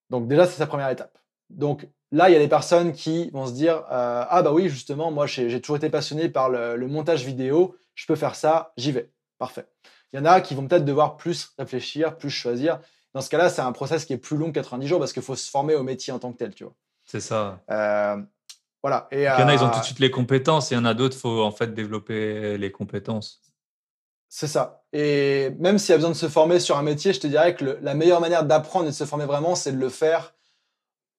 [0.09, 1.19] Donc déjà, c'est sa première étape.
[1.51, 4.69] Donc Là, il y a des personnes qui vont se dire euh, Ah, bah oui,
[4.69, 8.93] justement, moi, j'ai toujours été passionné par le, montage vidéo, je peux faire ça, j'y
[8.93, 9.11] vais.
[9.39, 9.67] Parfait.
[10.13, 12.81] Il y en a qui vont peut-être devoir plus réfléchir, plus choisir.
[13.13, 15.23] Dans ce cas-là, c'est un process qui est plus long que 90 jours parce qu'il
[15.23, 16.75] faut se former au métier en tant que tel, tu vois.
[17.05, 17.61] C'est ça.
[17.71, 18.17] Euh,
[18.83, 19.09] voilà.
[19.11, 20.79] Et, il y en a, ils ont tout de euh, suite les compétences, et il
[20.79, 23.41] y en a d'autres, il faut en fait développer les compétences.
[24.29, 24.85] C'est ça.
[24.93, 27.55] Et même s'il y a besoin de se former sur un métier, je te dirais
[27.55, 30.36] que la meilleure manière d'apprendre et de se former vraiment, c'est de le faire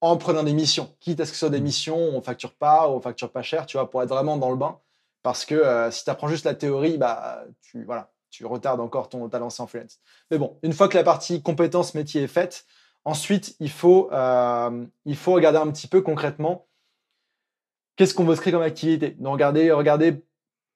[0.01, 0.95] en prenant des missions.
[0.99, 1.63] Quitte à ce que ce soit des mmh.
[1.63, 4.57] missions, on facture pas, on facture pas cher, tu vois, pour être vraiment dans le
[4.57, 4.79] bain.
[5.23, 9.09] Parce que euh, si tu apprends juste la théorie, bah, tu, voilà, tu retardes encore
[9.09, 9.99] ton, ta lancée en freelance.
[10.31, 12.65] Mais bon, une fois que la partie compétences métier est faite,
[13.05, 16.67] ensuite, il faut, euh, il faut regarder un petit peu concrètement
[17.95, 19.11] qu'est-ce qu'on veut se créer comme activité.
[19.19, 20.23] Donc, regardez, regardez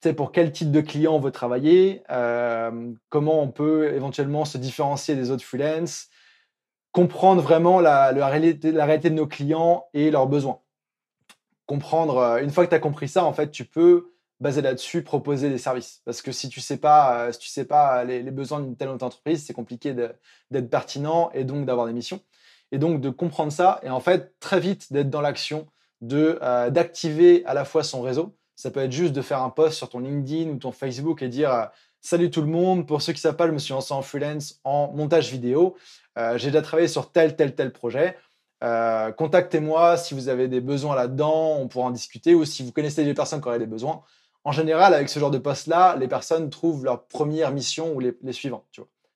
[0.09, 5.15] pour quel type de client on veut travailler, euh, comment on peut éventuellement se différencier
[5.15, 6.07] des autres freelance,
[6.91, 10.59] comprendre vraiment la, réalité, de nos clients et leurs besoins.
[11.65, 15.03] Comprendre, euh, une fois que tu as compris ça, en fait, tu peux, basé là-dessus,
[15.03, 16.01] proposer des services.
[16.03, 18.75] Parce que si tu ne sais pas, euh, si tu sais pas les, besoins d'une
[18.75, 22.19] telle ou telle entreprise, c'est compliqué d'être pertinent et donc d'avoir des missions.
[22.71, 25.67] Et donc de comprendre ça et en fait, très vite, d'être dans l'action,
[26.11, 28.35] euh, d'activer à la fois son réseau.
[28.55, 31.29] Ça peut être juste de faire un post sur ton LinkedIn ou ton Facebook et
[31.29, 31.69] dire
[32.03, 34.01] Salut tout le monde, pour ceux qui ne savent pas, je me suis lancé en
[34.01, 35.75] freelance en montage vidéo.
[36.17, 38.17] Euh, j'ai déjà travaillé sur tel, tel, tel projet.
[38.63, 42.71] Euh, contactez-moi si vous avez des besoins là-dedans, on pourra en discuter, ou si vous
[42.71, 44.01] connaissez des personnes qui auraient des besoins.
[44.43, 48.17] En général, avec ce genre de poste-là, les personnes trouvent leur première mission ou les,
[48.23, 48.65] les suivants.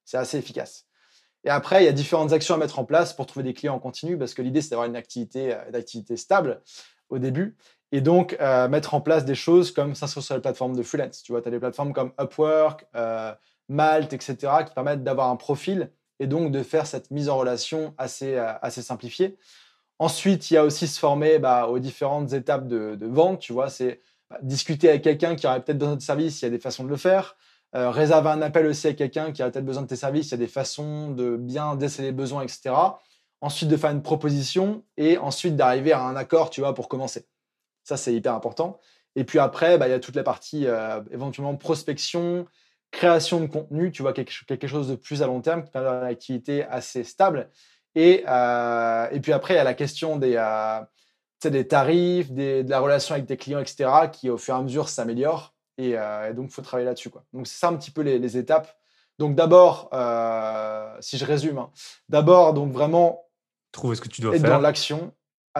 [0.03, 0.85] C'est assez efficace.
[1.43, 3.73] Et après, il y a différentes actions à mettre en place pour trouver des clients
[3.73, 6.61] en continu, parce que l'idée, c'est d'avoir une activité, euh, stable
[7.09, 7.57] au début.
[7.91, 8.37] Et donc,
[8.69, 11.23] mettre en place des choses comme ça sur les plateformes de freelance.
[11.23, 12.85] Tu vois, tu as des plateformes comme Upwork,
[13.69, 14.35] Malt, etc.,
[14.67, 18.69] qui permettent d'avoir un profil et donc de faire cette mise en relation assez, euh,
[18.69, 19.37] simplifiée.
[19.99, 23.39] Ensuite, il y a aussi se former bah, aux différentes étapes de, vente.
[23.39, 26.45] Tu vois, c'est bah, discuter avec quelqu'un qui aurait peut-être besoin de tes services, il
[26.45, 27.35] y a des façons de le faire.
[27.75, 30.31] Euh, réserver un appel aussi à quelqu'un qui aurait peut-être besoin de tes services, il
[30.31, 32.73] y a des façons de bien déceler les besoins, etc.
[33.41, 37.27] Ensuite, de faire une proposition et ensuite d'arriver à un accord, tu vois, pour commencer.
[37.85, 38.79] Ça, c'est hyper important.
[39.15, 42.47] Et puis après, bah, il y a toute la partie euh, éventuellement prospection,
[42.91, 46.03] création de contenu, tu vois, quelque, chose de plus à long terme qui permet d'avoir
[46.03, 47.49] une activité assez stable.
[47.93, 50.81] Et, euh, et puis après, il y a la question des, euh,
[51.43, 54.61] des tarifs, des, de la relation avec tes clients, etc., qui au fur et à
[54.63, 55.53] mesure s'améliore.
[55.77, 55.95] Et,
[56.33, 57.11] donc, il faut travailler là-dessus.
[57.33, 58.75] Donc, c'est ça un petit peu les, étapes.
[59.19, 59.89] Donc, d'abord,
[61.01, 61.69] si je résume, hein,
[62.09, 63.25] d'abord, donc vraiment,
[63.71, 64.51] trouver ce que tu dois être faire.
[64.51, 65.13] dans l'action.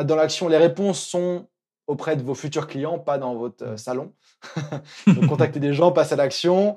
[0.03, 1.47] Dans l'action, les réponses sont
[1.87, 3.77] auprès de vos futurs clients, pas dans votre mmh.
[3.77, 4.13] salon.
[5.07, 6.75] donc, contacter des gens, passer à l'action,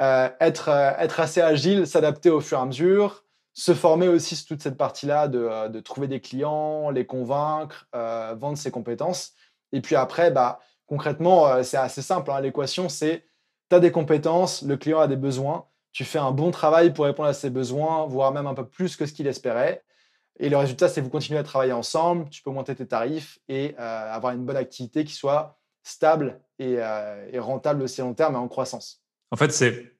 [0.00, 4.34] euh, être, euh, être assez agile, s'adapter au fur et à mesure, se former aussi
[4.34, 9.32] sur toute cette partie-là de, euh, de, trouver des clients, les convaincre, vendre ses compétences.
[9.72, 12.30] Et puis après, bah, concrètement, c'est assez simple.
[12.30, 12.40] Hein.
[12.40, 13.24] L'équation, c'est
[13.68, 17.04] tu as des compétences, le client a des besoins, tu fais un bon travail pour
[17.04, 19.84] répondre à ses besoins, voire même un peu plus que ce qu'il espérait.
[20.42, 23.76] Et le résultat, c'est vous continuez à travailler ensemble, tu peux monter tes tarifs et
[23.76, 26.78] avoir une bonne activité qui soit stable et,
[27.30, 29.00] et rentable aussi à long terme et en croissance.
[29.30, 29.96] En fait, c'est.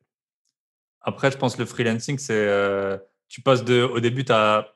[1.03, 2.35] Après, je pense que le freelancing, c'est.
[2.35, 2.99] Euh,
[3.29, 3.83] tu passes de.
[3.83, 4.67] Au début, tu n'as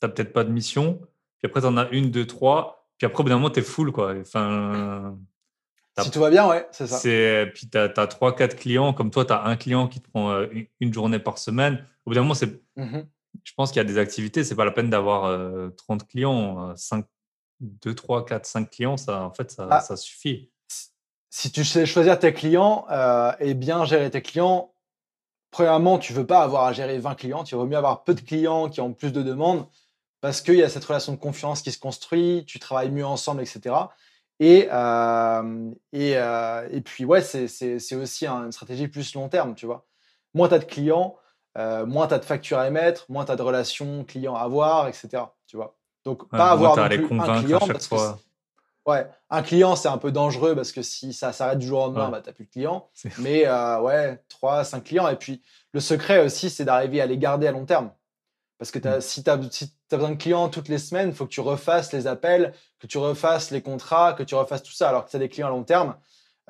[0.00, 1.00] peut-être pas de mission.
[1.38, 2.86] Puis après, tu en as une, deux, trois.
[2.98, 3.90] Puis après, au bout d'un moment, tu es full.
[3.90, 4.14] Quoi.
[4.20, 5.16] Enfin,
[6.00, 6.98] si tout va bien, ouais, c'est ça.
[7.52, 8.92] Puis tu as, trois, quatre clients.
[8.92, 10.46] Comme toi, tu as un client qui te prend euh,
[10.80, 11.86] une, journée par semaine.
[12.04, 12.60] Au bout d'un moment, c'est.
[12.76, 13.00] Mmh
[13.44, 15.22] je pense qu'il y a des activités, c'est pas la peine d'avoir
[15.76, 17.04] 30 euh, clients, 5,
[17.60, 19.80] 2, 3, 4, 5 clients, ça, en fait, ça, ah.
[19.80, 20.52] ça suffit
[21.32, 24.74] si tu sais choisir tes clients euh, et bien gérer tes clients,
[25.50, 28.20] premièrement, tu veux pas avoir à gérer 20 clients, tu veux mieux avoir peu de
[28.20, 29.66] clients qui ont plus de demandes
[30.20, 33.40] parce qu'il y a cette relation de confiance qui se construit, tu travailles mieux ensemble,
[33.40, 33.74] etc.
[34.40, 39.64] Et, euh, et, euh, et, puis, ouais, c'est aussi une stratégie plus long terme, tu
[39.64, 39.86] vois.
[40.34, 41.16] Moins tu as de clients,
[41.58, 44.40] euh, moins tu as de factures à émettre, moins tu as de relations clients à
[44.40, 45.24] avoir, etc.
[45.46, 45.76] Tu vois.
[46.04, 47.60] Donc, pas avoir non plus un client.
[47.60, 47.96] Parce que
[48.86, 51.86] ouais, un client, c'est un peu dangereux parce que si ça s'arrête du jour au
[51.86, 52.88] lendemain, bah, tu n'as plus de clients.
[53.18, 55.08] Mais ouais, 3, 5 clients.
[55.08, 57.90] Et puis, le secret aussi, c'est d'arriver à les garder à long terme.
[58.62, 59.00] Parce que as, mm.
[59.00, 62.06] si tu as, besoin de clients toutes les semaines, il faut que tu refasses les
[62.06, 64.88] appels, que tu refasses les contrats, que tu refasses tout ça.
[64.88, 65.96] Alors que tu as des clients à long terme,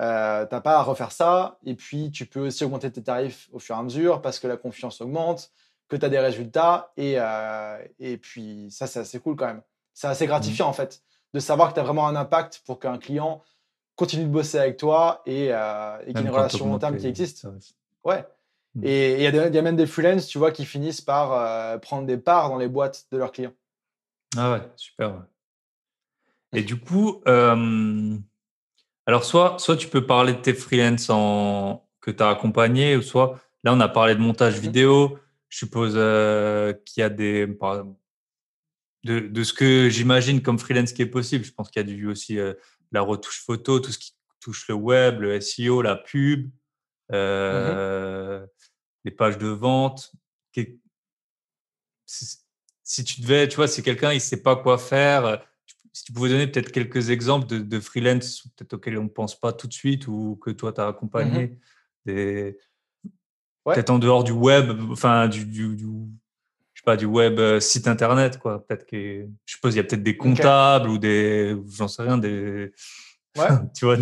[0.00, 1.58] euh, tu n'as pas à refaire ça.
[1.64, 4.46] Et puis, tu peux aussi augmenter tes tarifs au fur et à mesure parce que
[4.46, 5.50] la confiance augmente,
[5.88, 6.92] que tu as des résultats.
[6.96, 9.62] Et, euh, et puis, ça, c'est assez cool quand même.
[9.92, 10.70] C'est assez gratifiant, mm.
[10.70, 11.02] en fait,
[11.34, 13.42] de savoir que tu as vraiment un impact pour qu'un client
[13.94, 16.96] continue de bosser avec toi et, euh, et qu'il y ait une relation long terme
[16.96, 17.46] qui existe.
[18.04, 18.24] Ouais.
[18.74, 18.84] Mmh.
[18.84, 22.16] Et il y, a même des freelances, tu vois, qui finissent par euh, prendre des
[22.16, 23.52] parts dans les boîtes de leurs clients.
[24.34, 25.26] Ah ouais, super.
[26.54, 27.20] Et du coup,
[29.06, 33.02] alors soit, soit tu peux parler de tes freelances en, que tu as accompagnés, ou
[33.02, 35.18] soit là, on a parlé de montage mmh vidéo.
[35.48, 37.46] Je suppose euh, qu'il y a des.
[39.04, 41.44] De, de ce que j'imagine comme freelance qui est possible.
[41.44, 42.54] Je pense qu'il y a du, aussi euh,
[42.92, 46.46] la retouche photo, tout ce qui touche le web, le SEO, la pub.
[46.46, 46.50] Mmh
[47.14, 48.46] euh,
[49.04, 50.12] les pages de vente.
[52.06, 55.44] Si tu devais, tu vois, si quelqu'un il sait pas quoi faire,
[55.92, 59.38] si tu pouvais donner peut-être quelques exemples de, de freelance peut-être auxquels on ne pense
[59.38, 61.58] pas tout de suite ou que toi tu as accompagné,
[62.06, 62.58] des...
[63.64, 67.86] peut-être en dehors du web, enfin du, du, je sais pas, du web euh, site
[67.88, 68.66] internet, quoi.
[68.66, 72.16] Peut-être que, je suppose, il y a peut-être des comptables ou des, j'en sais rien,
[72.16, 72.72] des,
[73.36, 73.48] ouais.
[73.76, 73.98] tu vois.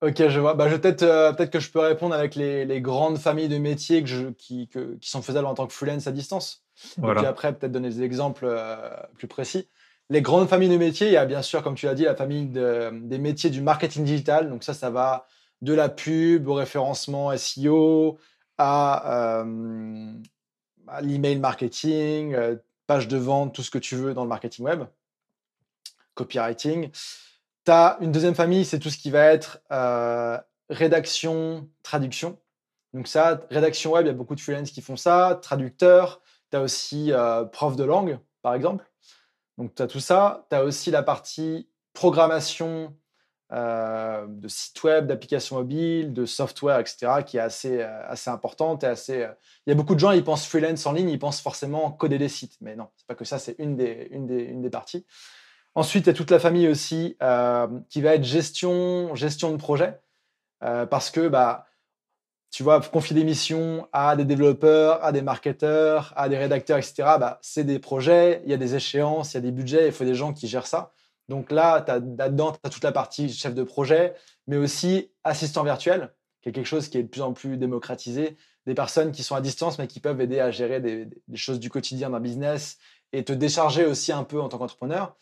[0.00, 0.54] Ok, je vois.
[0.54, 4.02] Bah, peut-être euh, peut que je peux répondre avec les, les, grandes familles de métiers
[4.02, 6.64] que je, qui, que, qui, sont faisables en tant que freelance à distance.
[6.98, 7.20] Voilà.
[7.20, 9.68] Et puis après, peut-être donner des exemples euh, plus précis.
[10.10, 12.16] Les grandes familles de métiers, il y a bien sûr, comme tu l'as dit, la
[12.16, 14.48] famille de, des métiers du marketing digital.
[14.48, 15.26] Donc ça, ça va
[15.60, 18.18] de la pub au référencement SEO
[18.56, 20.12] à, euh,
[20.86, 24.64] à l'email marketing, euh, page de vente, tout ce que tu veux dans le marketing
[24.64, 24.84] web,
[26.14, 26.90] copywriting
[28.00, 30.38] une deuxième famille, c'est tout ce qui va être euh,
[30.70, 32.38] rédaction, traduction.
[32.94, 35.38] Donc ça, rédaction web, il y a beaucoup de freelance qui font ça.
[35.42, 37.12] Traducteur, tu as aussi
[37.52, 38.87] prof de langue, par exemple.
[39.58, 40.46] Donc tu as tout ça.
[40.50, 42.96] Tu as aussi la partie programmation
[43.52, 48.84] euh, de sites web, d'applications mobiles, de software, etc., qui est assez, assez importante.
[48.84, 49.26] Et assez,
[49.66, 52.18] Il y a beaucoup de gens, ils pensent freelance en ligne, ils pensent forcément coder
[52.18, 52.56] des sites.
[52.60, 55.04] Mais non, c'est pas que ça, c'est une des, une, des, une des parties.
[55.74, 59.56] Ensuite, il y a toute la famille aussi euh, qui va être gestion, gestion de
[59.56, 60.00] projet.
[60.64, 61.67] Euh, parce que, bah,
[62.50, 66.94] tu vois, confier des missions à des développeurs, à des marketeurs, à des rédacteurs, etc.,
[67.20, 69.92] bah, c'est des projets, il y a des échéances, il y a des budgets, il
[69.92, 70.92] faut des gens qui gèrent ça.
[71.28, 74.14] Donc là, là-dedans, tu as toute la partie chef de projet,
[74.46, 78.36] mais aussi assistant virtuel, qui est quelque chose qui est de plus en plus démocratisé.
[78.66, 81.70] Des personnes qui sont à distance, mais qui peuvent aider à gérer des, choses du
[81.70, 82.78] quotidien d'un business
[83.12, 85.16] et te décharger aussi un peu en tant qu'entrepreneur.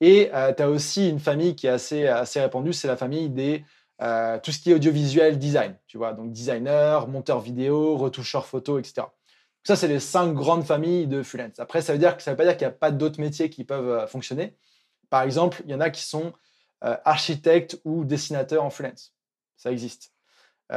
[0.00, 3.28] Et euh, tu as aussi une famille qui est assez, assez répandue, c'est la famille
[3.28, 3.64] des
[4.02, 8.78] euh, tout ce qui est audiovisuel design, tu vois, donc designer, monteur vidéo, retoucheur photo,
[8.78, 9.06] etc.
[9.62, 11.58] Ça, c'est les cinq grandes familles de freelance.
[11.58, 13.50] Après, ça veut dire que ça veut pas dire qu'il n'y a pas d'autres métiers
[13.50, 14.56] qui peuvent euh, fonctionner.
[15.10, 16.32] Par exemple, il y en a qui sont
[16.82, 19.12] architectes ou dessinateurs en freelance.
[19.58, 20.14] Ça existe.
[20.70, 20.76] Il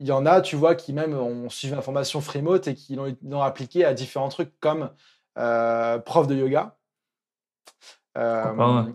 [0.00, 3.42] y, en a, tu vois, qui même ont suivi une formation Freemote et qui l'ont
[3.42, 4.90] appliqué à différents trucs comme
[5.36, 6.76] prof de yoga.
[8.18, 8.92] Euh,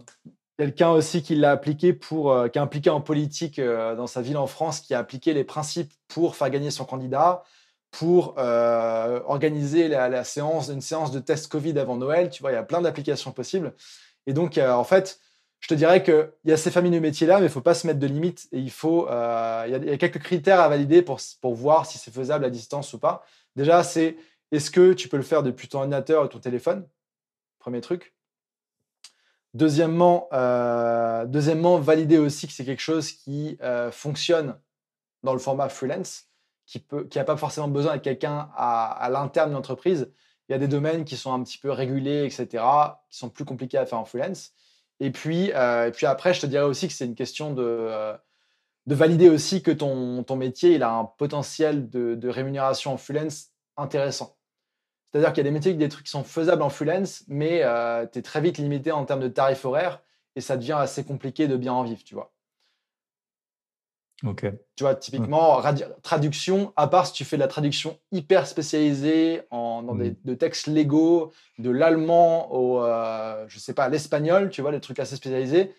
[0.57, 4.21] quelqu'un aussi qui l'a appliqué pour, euh, qui a impliqué en politique euh, dans sa
[4.21, 7.43] ville en France, qui a appliqué les principes pour faire gagner son candidat,
[7.91, 12.29] pour organiser la, séance, une séance de test Covid avant Noël.
[12.29, 13.73] Tu vois, il y a plein d'applications possibles.
[14.27, 15.19] Et donc, en fait,
[15.61, 17.73] je te dirais qu'il y a ces familles de métiers-là, mais il ne faut pas
[17.73, 18.49] se mettre de limites.
[18.51, 22.13] Et il faut, il y, a quelques critères à valider pour, pour voir si c'est
[22.13, 23.23] faisable à distance ou pas.
[23.55, 24.17] Déjà, c'est
[24.51, 26.87] est-ce que tu peux le faire depuis ton ordinateur ou ton téléphone?
[27.57, 28.16] Premier truc.
[29.57, 34.55] Deuxièmement, euh, deuxièmement, valider aussi que c'est quelque chose qui euh, fonctionne
[35.23, 36.25] dans le format freelance,
[36.67, 40.13] qui n'a qui pas forcément besoin d'être quelqu'un à, l'interne de l'entreprise.
[40.47, 42.63] Il y a des domaines qui sont un petit peu régulés, etc.,
[43.09, 44.51] qui sont plus compliqués à faire en freelance.
[44.99, 48.13] Et puis, euh, et puis après, je te dirais aussi que c'est une question de,
[48.85, 52.97] de valider aussi que ton, ton métier il a un potentiel de, de rémunération en
[52.97, 54.36] freelance intéressant.
[55.11, 58.05] C'est-à-dire qu'il y a des métiers, des trucs qui sont faisables en freelance, mais euh,
[58.11, 60.01] tu es très vite limité en termes de tarifs horaires
[60.35, 62.33] et ça devient assez compliqué de bien en vivre, tu vois.
[64.23, 64.45] Ok.
[64.75, 65.61] Tu vois, typiquement,
[66.01, 70.15] traduction, à part si tu fais de la traduction hyper spécialisée en, dans des, mm.
[70.25, 74.99] de textes légaux, de l'allemand au, euh, je sais pas, l'espagnol, tu vois, des trucs
[74.99, 75.73] assez spécialisés.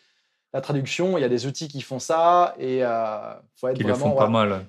[0.52, 3.82] La traduction, il y a des outils qui font ça et euh, faut être qui
[3.82, 4.66] le font pas mal.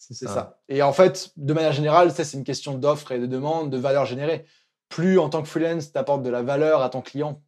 [0.00, 0.58] C'est ça.
[0.68, 4.06] Et en fait, de manière générale, c'est une question d'offre et de demande, de valeur
[4.06, 4.46] générée.
[4.88, 7.42] Plus en tant que freelance, tu apportes de la valeur à ton client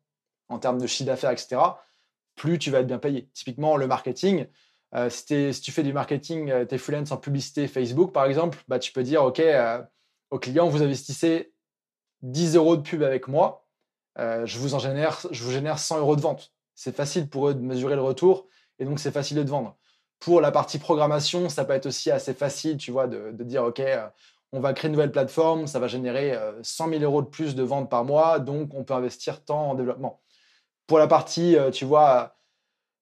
[0.49, 1.61] en termes de chiffre d'affaires, etc.,
[2.35, 3.29] plus tu vas être bien payé.
[3.33, 4.47] Typiquement, le marketing,
[4.95, 8.59] euh, si, tu fais du marketing, euh, tu es freelance en publicité Facebook, par exemple,
[8.69, 9.83] bah, tu peux dire, OK, euh,
[10.31, 11.55] au client, vous investissez
[12.21, 13.67] 10 euros de pub avec moi,
[14.19, 16.53] je, vous en génère, je vous génère 100 euros de vente.
[16.75, 18.47] C'est facile pour eux de mesurer le retour
[18.79, 19.77] et donc c'est facile de vendre.
[20.25, 23.83] Pour la partie programmation, ça peut être aussi assez facile, tu vois, de, dire, OK,
[24.53, 27.63] on va créer une nouvelle plateforme, ça va générer 100 000 euros de plus de
[27.63, 30.21] ventes par mois, donc on peut investir tant en développement.
[30.87, 32.37] Pour la partie, tu vois,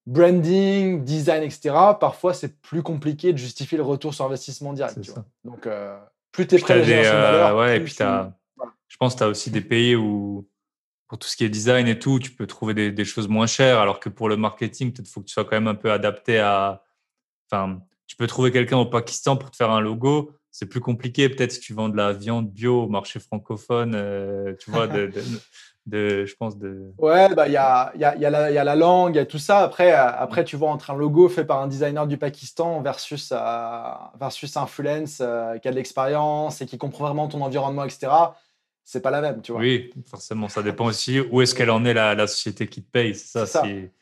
[0.07, 4.99] branding, design, etc., parfois c'est plus compliqué de justifier le retour sur investissement direct.
[5.45, 5.99] Donc, euh,
[6.33, 9.29] plus tu es prêt à des, euh, ouais, et puis je pense que tu as
[9.29, 10.49] aussi des pays où,
[11.07, 13.79] pour tout ce qui est design et tout, tu peux trouver des, choses moins chères,
[13.79, 16.39] alors que pour le marketing, peut-être faut que tu sois quand même un peu adapté
[16.39, 16.85] à.
[17.51, 20.33] Enfin, tu peux trouver quelqu'un au Pakistan pour te faire un logo.
[20.51, 24.55] C'est plus compliqué, peut-être si tu vends de la viande bio au marché francophone, euh,
[24.59, 26.93] tu vois, de, je pense, de...
[26.99, 29.21] Ouais, bah, il y, a, y, a, y, a y a la langue, il y
[29.21, 29.61] a tout ça.
[29.61, 33.33] Après, euh, après, tu vois, entre un logo fait par un designer du Pakistan versus,
[33.33, 33.37] euh,
[34.19, 38.09] versus un freelance euh, qui a de l'expérience et qui comprend vraiment ton environnement, etc.,
[38.85, 39.61] c'est pas la même, tu vois.
[39.61, 42.91] Oui, forcément, ça dépend aussi où est-ce qu'elle en est, la, la, société qui te
[42.91, 43.15] paye.
[43.15, 43.63] C'est ça.
[43.67, 43.93] et,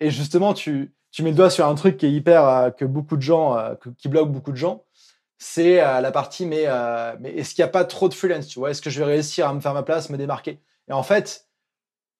[0.00, 3.16] et, justement, tu, tu mets le doigt sur un truc qui est hyper, que beaucoup
[3.16, 3.56] de gens,
[3.98, 4.84] qui bloque beaucoup de gens
[5.42, 6.64] c'est la partie mais,
[7.24, 8.70] est-ce qu'il n'y a pas trop de freelance tu vois?
[8.70, 10.60] Est-ce que je vais réussir à me faire ma place, me démarquer?
[10.86, 11.48] Et en fait,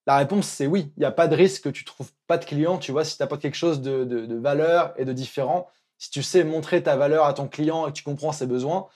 [0.07, 0.93] la réponse, c'est oui.
[0.97, 3.17] Il n'y a pas de risque que tu trouves pas de client, tu vois, si
[3.17, 5.69] tu apportes quelque chose de, valeur et de différent.
[5.99, 8.89] Si tu sais montrer ta valeur à ton client et que tu comprends ses besoins,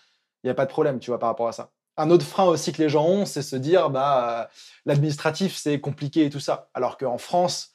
[0.42, 1.70] il n'y a pas de problème, tu vois, par rapport à ça.
[1.98, 4.48] Un autre frein aussi que les gens ont, c'est se dire, bah,
[4.86, 6.70] l'administratif, c'est compliqué et tout ça.
[6.72, 7.73] Alors qu'en France,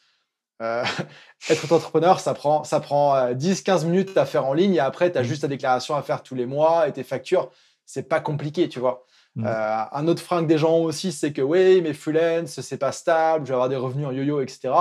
[0.61, 0.83] euh,
[1.49, 5.11] être entrepreneur, ça prend, ça prend 10-15 euh, minutes à faire en ligne et après,
[5.11, 5.25] tu as mmh.
[5.25, 7.49] juste ta déclaration à faire tous les mois et tes factures.
[7.85, 9.05] C'est pas compliqué, tu vois.
[9.35, 9.45] Mm.
[9.45, 12.77] Euh, un autre frein que des gens ont aussi, c'est que oui, mais freelance, c'est
[12.77, 14.73] pas stable, je vais avoir des revenus en yo-yo, etc.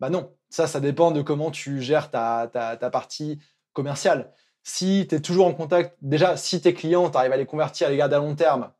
[0.00, 3.38] Bah non, ça, ça dépend de comment tu gères ta, ta, partie
[3.72, 4.32] commerciale.
[4.62, 7.88] Si tu es toujours en contact, déjà, si tes clients, tu arrives à les convertir,
[7.88, 8.70] à les garder à long terme,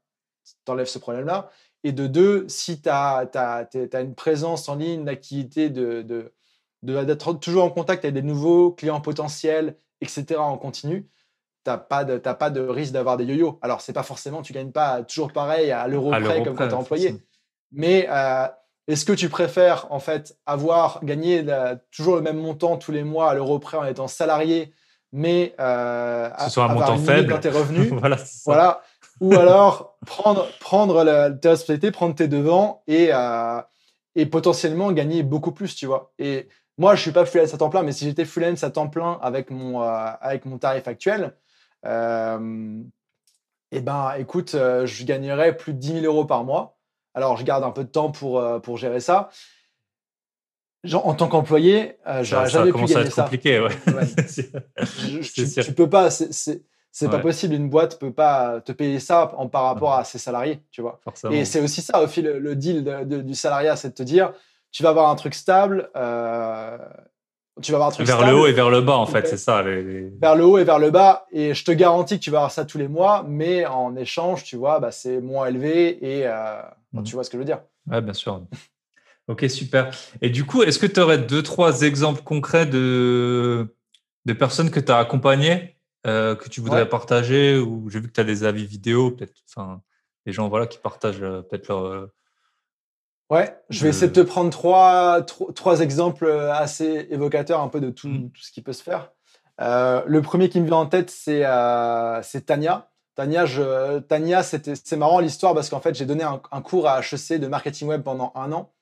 [0.64, 1.50] tu enlèves ce problème-là.
[1.84, 6.32] Et de deux, si tu as, as, une présence en ligne, une activité de, de,
[6.87, 11.09] d'être toujours en contact avec des nouveaux clients potentiels, etc., en continu,
[11.66, 13.59] t'as pas de pas de risque d'avoir des yo-yo.
[13.61, 16.74] Alors c'est pas forcément tu gagnes pas toujours pareil à l'euro près comme quand tu
[16.74, 17.14] es employé.
[17.72, 18.47] Mais euh,
[18.87, 21.45] est-ce que tu préfères en fait avoir gagné
[21.91, 24.72] toujours le même montant tous les mois à l'euro près en étant salarié,
[25.12, 27.93] mais euh, ce soit un montant faible dans tes revenus,
[28.45, 28.80] voilà,
[29.20, 33.61] ou alors prendre prendre la, tes responsabilités, prendre tes devants et euh,
[34.14, 36.12] et potentiellement gagner beaucoup plus, tu vois.
[36.18, 38.88] Et moi, je suis pas freelance à temps plein, mais si j'étais freelance à temps
[38.88, 41.34] plein avec mon euh, avec mon tarif actuel,
[41.86, 42.82] euh,
[43.72, 46.78] eh ben, écoute, euh, je gagnerais plus de 10 000 euros par mois.
[47.14, 49.30] Alors, je garde un peu de temps pour, euh, pour gérer ça.
[50.92, 53.22] en tant qu'employé, j'aurais jamais pu gagner ça.
[53.22, 53.70] compliqué, ouais.
[55.64, 57.54] tu, peux pas, c'est pas possible.
[57.54, 61.00] Une boîte peut pas te payer ça en, par rapport à ses salariés, tu vois.
[61.30, 64.32] Et c'est aussi ça, au fil, le, deal du salariat, c'est de te dire,
[64.76, 65.88] tu vas avoir un truc stable,
[67.62, 69.38] tu vas avoir un truc vers le haut et vers le bas en fait, c'est
[69.38, 69.62] ça.
[69.62, 72.50] Vers le haut et vers le bas, et je te garantis que tu vas avoir
[72.50, 76.60] ça tous les mois, mais en échange, tu vois, bah, c'est moins élevé et euh,
[76.92, 77.04] mhm.
[77.04, 77.60] tu vois ce que je veux dire.
[77.90, 78.42] Ouais, bien sûr.
[79.28, 79.90] ok, super.
[80.20, 83.74] Et du coup, est-ce que tu aurais deux, trois exemples concrets de,
[84.26, 88.12] de personnes que tu as accompagnées, euh, que tu voudrais partager, ou j'ai vu que
[88.12, 89.80] tu as des avis vidéo, peut-être, enfin,
[90.26, 92.08] des gens voilà, qui partagent euh, peut-être leur
[93.28, 97.80] Ouais, je vais essayer de te prendre trois, trois, exemples euh, assez évocateurs un peu
[97.80, 98.30] de tout, mm.
[98.30, 99.10] tout ce qui peut se faire.
[99.60, 102.88] Euh, le premier qui me vient en tête, c'est euh, Tania.
[103.14, 107.40] Tania, je, Tania c'est marrant l'histoire parce qu'en fait, j'ai donné un, cours à HEC
[107.40, 108.72] de marketing web pendant un an.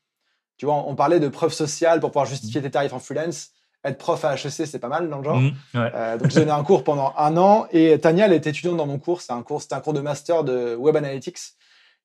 [0.57, 2.65] Tu vois, on, parlait de preuves sociales pour pouvoir justifier mm.
[2.65, 3.51] tes tarifs en freelance.
[3.85, 5.41] Être prof à HEC, c'est pas mal dans le genre.
[5.41, 8.77] Mm, euh, donc, j'ai donné un cours pendant un an et Tania, elle était étudiante
[8.77, 9.21] dans mon cours.
[9.21, 11.39] C'est un cours, c'était un cours de master de web analytics.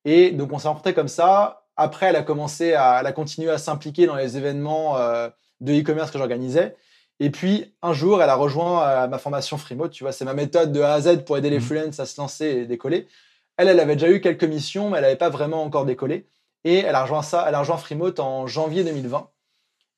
[0.06, 1.59] Et donc, on s'est rencontrés comme ça.
[1.82, 5.30] Après, elle a commencé à, elle a continué à s'impliquer dans les événements euh,
[5.62, 6.76] de e-commerce que j'organisais.
[7.22, 9.92] Et puis, un jour, elle a rejoint euh, ma formation Freemode.
[9.92, 11.62] Tu vois, c'est ma méthode de A à Z pour aider les mmh.
[11.62, 13.08] freelances à se lancer et décoller.
[13.56, 16.28] Elle, elle avait déjà eu quelques missions, mais elle n'avait pas vraiment encore décollé.
[16.66, 19.30] Et elle a rejoint ça, elle a rejoint Freemode en janvier 2020.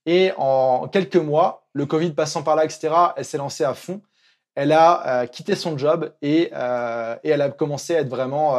[0.06, 4.02] Et en quelques mois, le Covid passant par là, etc., elle s'est lancée à fond.
[4.54, 6.50] Elle a quitté son job et, et,
[7.30, 8.56] elle a commencé à être vraiment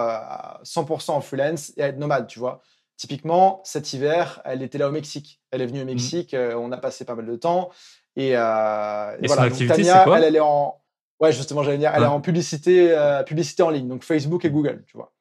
[0.64, 2.62] 100% en freelance et à être nomade, tu vois.
[3.02, 5.40] Typiquement, cet hiver, elle était là au Mexique.
[5.50, 5.86] Elle est venue au mmh.
[5.86, 7.70] Mexique, on a passé pas mal de temps.
[8.14, 9.16] Et, voilà.
[9.18, 10.82] Donc, Tania, elle, elle est en,
[11.22, 14.50] Ouais, justement, j'allais dire, elle est en publicité, euh, publicité en ligne, donc Facebook et
[14.50, 15.12] Google, tu vois.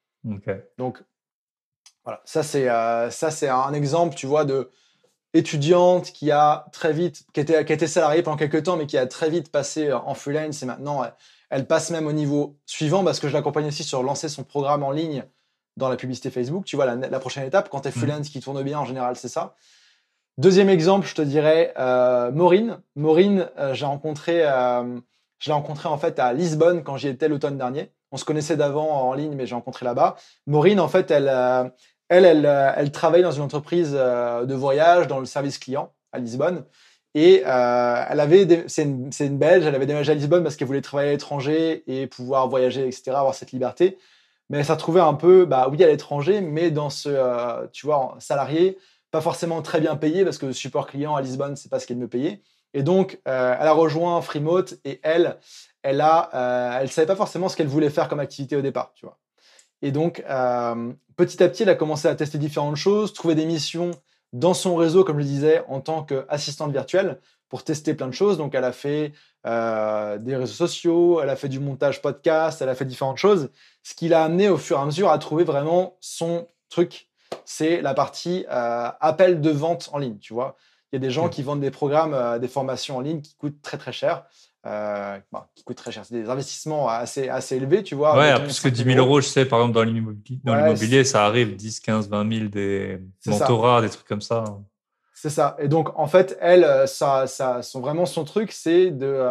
[0.76, 1.00] Donc,
[2.02, 3.08] voilà, ça c'est euh,
[3.54, 4.68] un exemple, tu vois, de
[5.32, 8.98] étudiante qui a très vite, qui était, qui était salariée pendant quelques temps, mais qui
[8.98, 11.04] a très vite passé en freelance et maintenant
[11.50, 14.82] elle, passe même au niveau suivant parce que je l'accompagne aussi sur lancer son programme
[14.82, 15.24] en ligne
[15.76, 16.64] dans la publicité Facebook.
[16.64, 17.94] Tu vois, la, prochaine étape, quand tu es mmh.
[17.94, 19.54] freelance qui tourne bien, en général, c'est ça.
[20.38, 22.78] Deuxième exemple, je te dirais euh, Maureen.
[22.96, 24.44] Maureen, j'ai rencontré
[25.42, 27.90] je l'ai rencontré en fait à Lisbonne quand j'y étais l'automne dernier.
[28.12, 30.14] On se connaissait d'avant en ligne, mais j'ai rencontré là-bas.
[30.46, 31.64] Maureen, en fait, elle, euh,
[32.08, 35.92] elle, elle, euh, elle, travaille dans une entreprise euh, de voyage dans le service client
[36.12, 36.64] à Lisbonne.
[37.14, 40.80] Et elle avait, c'est une, une, Belge, elle avait déménagé à Lisbonne parce qu'elle voulait
[40.80, 43.98] travailler à l'étranger et pouvoir voyager, etc., avoir cette liberté.
[44.52, 48.78] Mais s'est retrouvée un peu, bah oui, à l'étranger, mais dans ce, tu vois, salarié,
[49.10, 51.86] pas forcément très bien payé parce que le support client à Lisbonne, c'est pas ce
[51.86, 52.42] qu'elle me payait.
[52.74, 55.38] Et donc, euh, elle a rejoint Freemote et elle,
[55.82, 58.92] elle a, euh, elle savait pas forcément ce qu'elle voulait faire comme activité au départ,
[58.94, 59.18] tu vois.
[59.82, 63.44] Et donc, euh, petit à petit, elle a commencé à tester différentes choses, trouver des
[63.44, 63.90] missions
[64.32, 67.20] dans son réseau, comme je disais, en tant qu'assistante virtuelle
[67.52, 68.38] pour tester plein de choses.
[68.38, 69.12] Donc, elle a fait
[69.44, 73.50] des réseaux sociaux, elle a fait du montage podcast, elle a fait différentes choses,
[73.82, 77.08] ce qui l'a amené au fur et à mesure à trouver vraiment son truc.
[77.44, 80.56] C'est la partie appel de vente en ligne, tu vois.
[80.92, 83.34] Il y a des gens qui vendent des programmes, euh, des formations en ligne qui
[83.36, 84.24] coûtent très très cher.
[84.66, 85.18] Euh,
[85.56, 86.04] qui coûtent très cher.
[86.04, 88.16] C'est des investissements assez, assez élevés, tu vois.
[88.16, 91.80] Ouais, plus que 10 000 euros, je sais, par exemple, dans l'immobilier, ça arrive 10,
[91.80, 94.44] 15, 20 000 des mentorats, des trucs comme ça.
[95.22, 95.54] C'est ça.
[95.60, 99.22] Et donc, en fait, elle, euh, ça, ça, son, vraiment son truc, c'est de,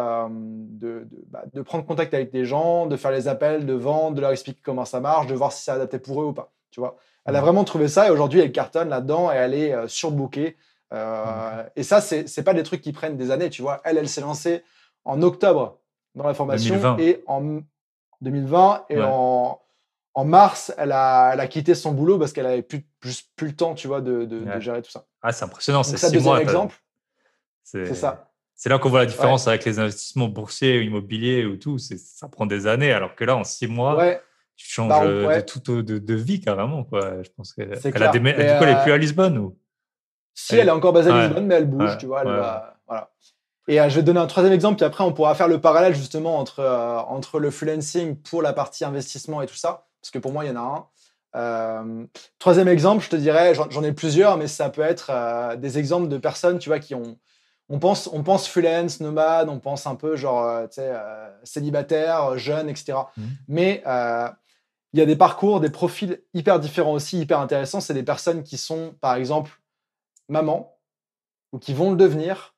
[0.80, 4.22] de, bah, de, prendre contact avec des gens, de faire les appels, de vendre, de
[4.22, 6.50] leur expliquer comment ça marche, de voir si c'est adapté pour eux ou pas.
[6.70, 6.96] Tu vois.
[7.26, 10.56] Elle a vraiment trouvé ça et aujourd'hui, elle cartonne là-dedans et elle est surbookée.
[10.94, 13.82] Euh, et ça, c'est n'est pas des trucs qui prennent des années, tu vois.
[13.84, 14.62] Elle, elle s'est lancée
[15.04, 15.76] en octobre
[16.14, 17.60] dans la formation et en
[18.22, 19.60] 2020 et en,
[20.14, 23.48] en, mars, elle a, elle a quitté son boulot parce qu'elle avait plus, plus, plus,
[23.48, 25.06] le temps, tu vois, de, de, gérer tout ça.
[25.22, 26.10] Ah, c'est impressionnant, c'est ça.
[26.10, 26.76] Deuxième exemple,
[27.62, 28.28] c'est ça.
[28.54, 31.78] C'est là qu'on voit la différence avec les investissements boursiers ou immobiliers ou tout.
[31.78, 34.16] Ça prend des années, alors que là, en six mois,
[34.56, 36.84] tu changes bah, de, tout, de, de, vie carrément.
[36.84, 37.22] Quoi.
[37.22, 38.20] Je pense qu'elle a des...
[38.20, 39.58] du coup, elle n'est plus à Lisbonne ou?
[40.34, 42.22] Si elle est encore basée à Lisbonne, mais elle bouge, tu vois.
[42.86, 43.10] voilà.
[43.68, 45.60] Et euh, je vais te donner un troisième exemple, puis après on pourra faire le
[45.60, 50.10] parallèle justement entre, euh, entre le freelancing pour la partie investissement et tout ça, parce
[50.10, 50.86] que pour moi il y en a un.
[51.34, 52.04] Euh,
[52.38, 56.18] troisième exemple, je te dirais, j'en ai plusieurs, mais ça peut être des exemples de
[56.18, 57.16] personnes, tu vois, qui ont,
[57.70, 60.92] on pense, on pense freelance, nomade, on pense un peu genre, tu sais,
[61.42, 62.98] célibataire, jeune, etc.
[63.16, 63.22] Mmh.
[63.48, 63.82] Mais
[64.92, 67.80] il y a des parcours, des profils hyper différents aussi, hyper intéressants.
[67.80, 69.52] C'est des personnes qui sont, par exemple,
[70.28, 70.78] maman
[71.52, 72.54] ou qui vont le devenir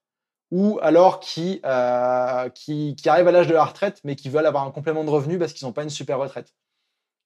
[0.50, 4.64] ou alors qui, euh, qui, arrivent à l'âge de la retraite mais qui veulent avoir
[4.64, 6.52] un complément de revenu parce qu'ils n'ont pas une super retraite.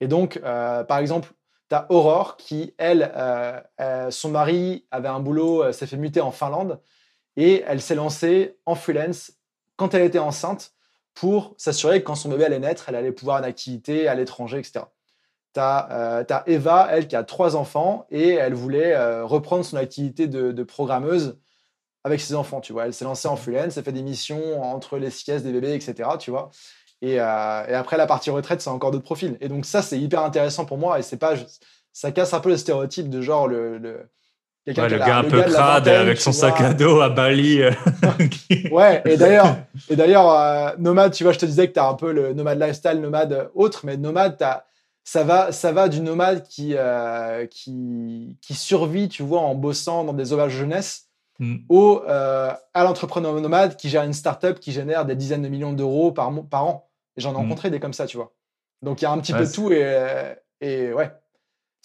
[0.00, 1.32] Et donc, euh, par exemple,
[1.68, 6.30] tu as Aurore qui, elle, euh, son mari avait un boulot, s'est fait muter en
[6.30, 6.80] Finlande
[7.36, 9.32] et elle s'est lancée en freelance
[9.76, 10.72] quand elle était enceinte
[11.14, 14.58] pour s'assurer que quand son bébé allait naître, elle allait pouvoir une activité à l'étranger,
[14.58, 14.84] etc.
[15.52, 19.76] Tu as, euh, Eva, elle, qui a trois enfants et elle voulait euh, reprendre son
[19.76, 21.38] activité de, programmeuse
[22.04, 22.86] avec ses enfants, tu vois.
[22.86, 26.10] Elle s'est lancée en freelance, elle fait des missions entre les siestes des bébés, etc.,
[26.18, 26.50] tu vois.
[27.00, 29.36] Et, euh, et après la partie retraite, c'est encore d'autres profils.
[29.40, 31.34] Et donc ça, c'est hyper intéressant pour moi et c'est pas,
[31.92, 34.08] ça casse un peu le stéréotype de genre le, le
[34.66, 37.62] le gars un peu crade avec son sac à dos à Bali.
[38.70, 39.56] ouais, et d'ailleurs,
[39.88, 42.60] et d'ailleurs, nomade, tu vois, je te disais que tu as un peu le nomade
[42.60, 44.66] lifestyle, nomade autre, mais nomade, as,
[45.08, 50.04] ça va, ça va du nomade qui, euh, qui, qui, survit, tu vois, en bossant
[50.04, 51.06] dans des auberges jeunesse,
[51.38, 51.56] mm.
[51.70, 55.72] au, euh, à l'entrepreneur nomade qui gère une startup qui génère des dizaines de millions
[55.72, 56.87] d'euros par, par an.
[57.18, 57.36] Et j'en ai mm.
[57.36, 58.32] rencontré des comme ça, tu vois.
[58.80, 61.12] Donc il y a un petit peu de tout et, et ouais.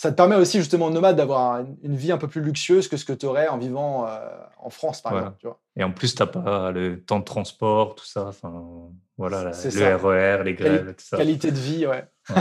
[0.03, 3.05] Ça te permet aussi, justement, nomade, d'avoir une, vie un peu plus luxueuse que ce
[3.05, 4.19] que tu aurais en vivant euh,
[4.57, 5.37] en France, par exemple.
[5.39, 5.61] Tu vois.
[5.77, 8.27] Et en plus, tu n'as pas le temps de transport, tout ça.
[8.27, 11.17] Enfin, voilà, le RER, e les grèves, tout ça.
[11.17, 12.05] Qualité de vie, ouais.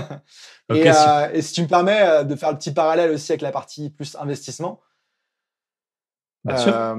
[0.70, 3.53] Euh, et, si tu me permets euh, de faire le petit parallèle aussi avec la
[3.53, 4.80] partie plus investissement.
[6.45, 6.97] Bien sûr.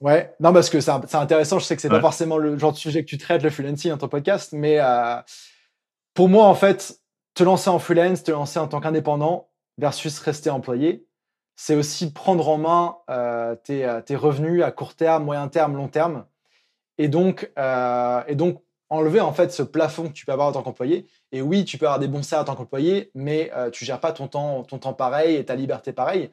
[0.00, 1.58] Ouais, non, parce que c'est intéressant.
[1.58, 3.90] Je sais que c'est pas forcément le genre de sujet que tu traites, le freelancing,
[3.90, 4.78] dans ton podcast, mais
[6.14, 7.00] pour moi, en fait,
[7.34, 11.06] te lancer en freelance, te lancer en tant qu'indépendant, versus rester employé,
[11.56, 16.26] c'est aussi prendre en main tes, tes, revenus à court terme, moyen terme, long terme.
[16.98, 20.62] Et donc, et donc enlever en fait ce plafond que tu peux avoir en tant
[20.62, 21.06] qu'employé.
[21.32, 24.12] Et oui, tu peux avoir des bons salaires en tant qu'employé, mais tu gères pas
[24.12, 26.30] ton temps, ton temps pareil et ta liberté pareil.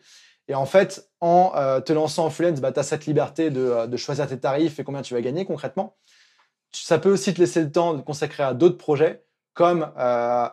[0.51, 3.97] Et en fait, en te lançant en freelance, bah, tu as cette liberté de, de,
[3.97, 5.95] choisir tes tarifs et combien tu vas gagner concrètement.
[6.73, 9.23] Ça peut aussi te laisser le temps de consacrer à d'autres projets,
[9.53, 9.91] comme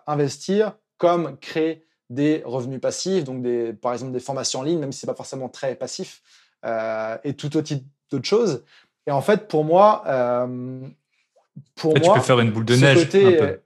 [0.07, 4.93] investir, comme créer des revenus passifs, donc des, par exemple des formations en ligne, même
[4.93, 6.23] si ce n'est pas forcément très passif,
[6.65, 7.75] euh, et tout autre
[8.11, 8.65] d'autres choses.
[9.07, 10.81] Et en fait, pour moi, euh,
[11.75, 12.99] pour moi, tu peux faire une boule de neige.
[12.99, 13.57] Côté, euh,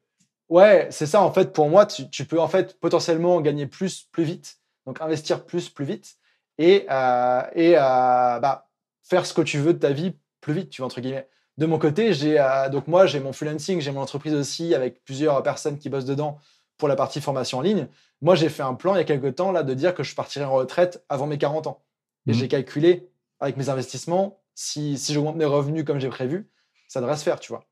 [0.48, 1.22] ouais, c'est ça.
[1.22, 5.00] En fait, pour moi, tu, tu, peux en fait potentiellement gagner plus, plus vite, donc
[5.00, 6.16] investir plus, plus vite,
[6.58, 8.68] et, euh, et bah,
[9.02, 11.28] faire ce que tu veux de ta vie plus vite, tu vois entre guillemets.
[11.58, 12.42] De mon côté, j'ai
[12.72, 16.38] donc moi j'ai mon freelancing, j'ai mon entreprise aussi avec plusieurs personnes qui bossent dedans
[16.78, 17.86] pour la partie formation en ligne.
[18.22, 20.14] Moi, j'ai fait un plan il y a quelques temps là de dire que je
[20.14, 21.82] partirais en retraite avant mes 40 ans.
[22.26, 22.34] Et mmh.
[22.34, 23.08] j'ai calculé
[23.40, 26.48] avec mes investissements, si, si j'augmente mes revenus comme j'ai prévu,
[26.88, 27.64] ça devrait se faire, tu vois.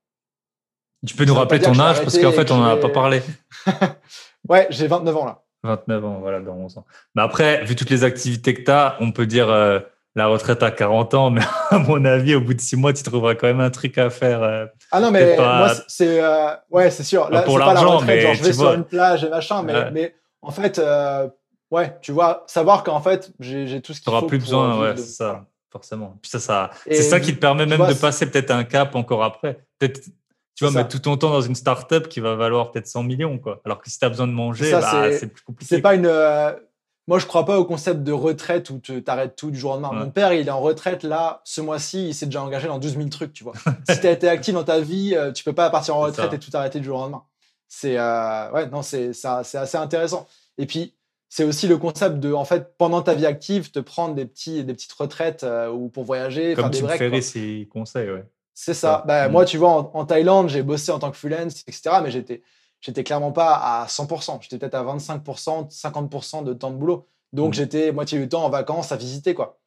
[1.07, 3.23] Tu peux nous rappeler ton âge parce qu'en fait, on n'en a pas parlé.
[4.49, 5.45] ouais, j'ai 29 ans là.
[5.63, 6.87] 29 ans, voilà, dans 11 ans.
[7.15, 9.81] Mais après, vu toutes les activités que tu as, on peut dire euh,
[10.17, 13.03] la retraite à 40 ans, mais à mon avis, au bout de 6 mois, tu
[13.03, 14.43] trouveras quand même un truc à faire.
[14.43, 16.23] Euh, ah non, mais moi, c'est.
[16.23, 17.31] Euh, ouais, c'est sûr.
[17.31, 18.21] Là, pour l'argent, mais.
[18.21, 21.29] Genre, je vais sur une plage et machin, mais, mais en fait, euh,
[21.71, 24.21] ouais, tu vois, savoir qu'en fait, j'ai tout ce qu'il faut.
[24.21, 26.19] Tu plus besoin, ouais, c'est ça, forcément.
[26.23, 29.23] Puis ça, ça c'est ça qui te permet même de passer peut-être un cap encore
[29.23, 29.61] après.
[29.79, 30.01] Peut-être,
[30.55, 33.39] tu vas mettre tout ton temps dans une start-up qui va valoir peut-être 100 millions,
[33.39, 33.61] quoi.
[33.65, 35.77] Alors que si tu as besoin de manger, bah, c'est plus compliqué.
[35.77, 36.07] C'est pas une.
[36.07, 36.53] Euh,
[37.09, 39.81] moi, je crois pas au concept de retraite où tu arrêtes tout du jour au
[39.81, 40.05] lendemain.
[40.05, 42.97] Mon père, il est en retraite là, ce mois-ci, il s'est déjà engagé dans 12
[42.97, 43.55] 000 trucs, tu vois.
[43.89, 46.33] si tu as été actif dans ta vie, euh, tu peux pas partir en retraite
[46.33, 47.25] et tout arrêter du jour au lendemain
[47.71, 50.29] c'est euh, ouais, non, c'est assez intéressant.
[50.59, 50.93] Et puis,
[51.29, 54.65] c'est aussi le concept de, en fait, pendant ta vie active, te prendre des, petits,
[54.65, 56.99] des petites retraites euh, ou pour voyager, Comme faire des breaks.
[56.99, 58.25] Comme ses conseils, ouais.
[58.63, 59.03] C'est ça.
[59.07, 59.33] Bah, mm.
[59.33, 61.97] Moi, tu vois, en, Thaïlande, j'ai bossé en tant que freelance, etc.
[62.03, 62.43] Mais j'étais,
[62.83, 64.43] j'étais clairement pas à 100%.
[64.43, 67.09] J'étais peut-être à 25%, 50% de temps de boulot.
[67.33, 67.55] Donc, mm.
[67.55, 69.59] j'étais moitié du temps en vacances à visiter, quoi.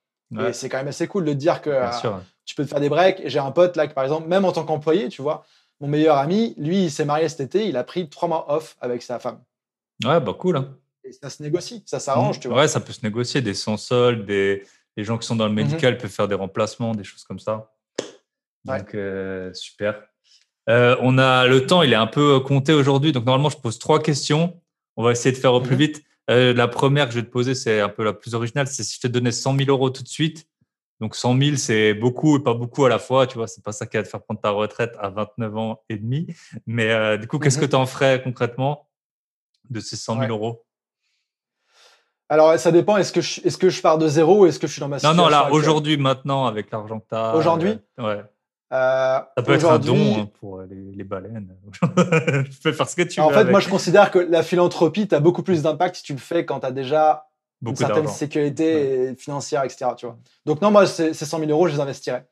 [0.47, 1.89] Et c'est quand même assez cool de dire que euh,
[2.45, 3.21] tu peux te faire des breaks.
[3.25, 5.43] J'ai un pote là, par exemple, même en tant qu'employé, tu vois,
[5.79, 8.75] mon meilleur ami, lui, il s'est marié cet été, il a pris trois mois off
[8.81, 9.39] avec sa femme.
[10.03, 10.57] Ouais, bah cool.
[10.57, 10.75] Hein.
[11.03, 12.57] Et ça se négocie, ça s'arrange, tu vois.
[12.57, 14.63] Ouais, ça peut se négocier, des sans-soldes, des...
[14.97, 15.67] les gens qui sont dans le mhm.
[15.67, 17.72] médical peuvent faire des remplacements, des choses comme ça.
[18.65, 20.01] Donc, euh, super.
[20.69, 23.11] Euh, on a le temps, il est un peu compté aujourd'hui.
[23.11, 24.61] Donc, normalement, je pose trois questions.
[24.95, 25.81] On va essayer de faire au plus mhm.
[25.81, 26.03] vite.
[26.29, 28.67] Euh, la première que je vais te poser, c'est un peu la plus originale.
[28.67, 30.47] C'est si je te donnais 100 000 euros tout de suite,
[31.01, 33.27] donc 100 000, c'est beaucoup et pas beaucoup à la fois.
[33.27, 35.83] Tu vois, c'est pas ça qui va te faire prendre ta retraite à 29 ans
[35.89, 36.27] et demi.
[36.65, 38.87] Mais euh, du coup, qu'est-ce que mmh tu en ferais concrètement
[39.69, 40.65] de ces 100 000 euros?
[42.29, 42.95] Alors, ça dépend.
[42.95, 44.87] Est-ce que, je, est-ce que je pars de zéro ou est-ce que je suis dans
[44.87, 47.35] ma situation Non, non, là, aujourd'hui, maintenant, avec l'argent que tu as.
[47.35, 47.77] Aujourd'hui?
[47.99, 48.23] euh, Ouais.
[48.71, 51.55] Euh, ça peut être un don hein, pour les, baleines.
[51.81, 53.25] tu peux faire ce que tu veux.
[53.25, 56.13] En fait, moi, je considère que la philanthropie, tu as beaucoup plus d'impact si tu
[56.13, 57.27] le fais quand tu as déjà
[57.65, 59.91] une certaine sécurité financière, etc.
[59.97, 60.17] Tu vois.
[60.45, 62.27] Donc non, moi, ces 100 000 euros, je les investirais.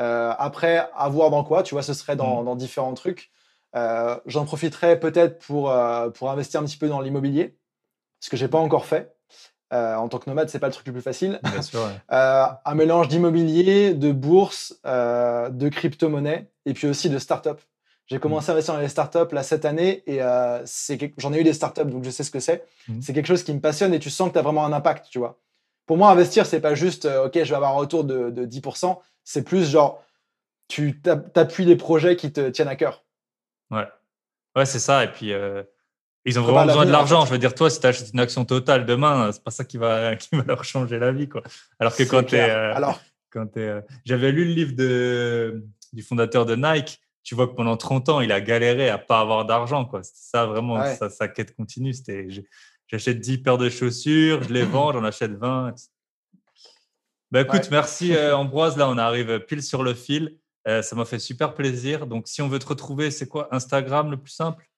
[0.00, 2.58] Euh, après, à voir dans quoi, tu vois, ce serait dans, mm.
[2.58, 3.30] différents trucs.
[3.76, 7.56] Euh, j'en profiterais peut-être pour, euh, pour investir un petit peu dans l'immobilier,
[8.20, 9.13] ce que j'ai pas encore fait.
[9.74, 11.40] En tant que nomade, c'est pas le truc le plus facile.
[11.42, 17.60] Bien sûr, un mélange d'immobilier, de bourse, de crypto-monnaie et puis aussi de start-up.
[18.06, 20.62] J'ai commencé à investir dans les startups là cette année et euh,
[21.16, 22.66] j'en ai eu des startups donc je sais ce que c'est.
[22.88, 23.00] Mmh.
[23.00, 25.06] C'est quelque chose qui me passionne et tu sens que tu as vraiment un impact,
[25.10, 25.40] tu vois.
[25.86, 28.46] Pour moi, investir, c'est pas juste euh, OK, je vais avoir un retour de, de
[28.46, 30.02] 10%, c'est plus genre
[30.68, 33.04] tu t'appuies les projets qui te tiennent à cœur.
[33.70, 33.86] Ouais.
[34.56, 35.04] Ouais, c'est ça.
[35.04, 35.62] Et puis, euh,
[36.24, 37.24] ils ont vraiment besoin de l'argent.
[37.26, 39.76] Je veux dire, toi, si tu achètes une action totale demain, c'est pas ça qui
[39.76, 41.28] va, qui va leur changer la vie.
[41.28, 41.42] Quoi.
[41.78, 42.40] Alors que quand tu es.
[42.50, 43.00] Alors...
[43.30, 43.58] Quand
[44.04, 48.20] J'avais lu le livre de, du fondateur de Nike tu vois que pendant 30 ans,
[48.20, 49.88] il a galéré à pas avoir d'argent.
[50.02, 51.94] C'était ça vraiment, sa, quête continue.
[51.94, 52.28] C'était
[52.86, 55.74] j'achète 10 paires de chaussures, je les vends, j'en achète 20.
[57.30, 58.76] Bah, écoute, merci euh, Ambroise.
[58.76, 60.38] Là, on arrive pile sur le fil.
[60.68, 62.06] Euh, ça m'a fait super plaisir.
[62.06, 63.48] Donc, si on veut te retrouver, c'est quoi?
[63.52, 64.68] Instagram le plus simple?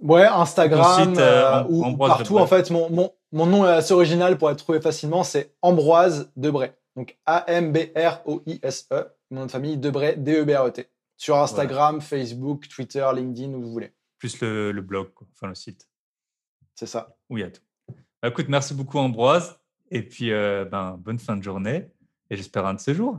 [0.00, 2.38] Ouais, Instagram euh, ou partout.
[2.38, 5.22] En fait, mon, mon, mon, nom est assez original pour être trouvé facilement.
[5.22, 6.72] C'est Ambroise Debray.
[6.96, 9.06] Donc A-M-B-R-O-I-S-E.
[9.30, 10.88] Mon nom de famille, Debray, D-E-B-R-E-T.
[11.16, 13.92] Sur Instagram, Facebook, Twitter, LinkedIn, où vous voulez.
[14.18, 15.86] Plus le, blog, enfin le site.
[16.74, 17.16] C'est ça.
[17.28, 17.60] Oui, à tout.
[18.22, 19.58] Bah, écoute, merci beaucoup Ambroise.
[19.90, 21.90] Et puis, euh, ben, bonne fin de journée.
[22.30, 23.18] Et j'espère un de ces jours.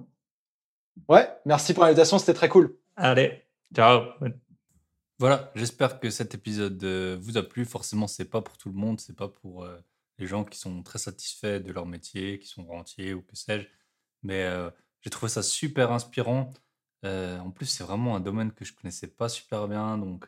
[1.08, 2.76] Ouais, merci pour l'invitation, c'était très cool.
[2.96, 4.02] Allez, ciao.
[5.22, 7.64] Voilà, j'espère que cet épisode euh, vous a plu.
[7.64, 9.80] Forcément, c'est pas pour tout le monde, c'est pas pour euh,
[10.18, 13.68] les gens qui sont très satisfaits de leur métier, qui sont rentiers ou que sais-je.
[14.24, 14.50] Mais
[15.02, 16.52] j'ai trouvé ça super inspirant.
[17.04, 20.00] en plus, c'est vraiment un domaine que je connaissais pas super bien.
[20.00, 20.26] Donc,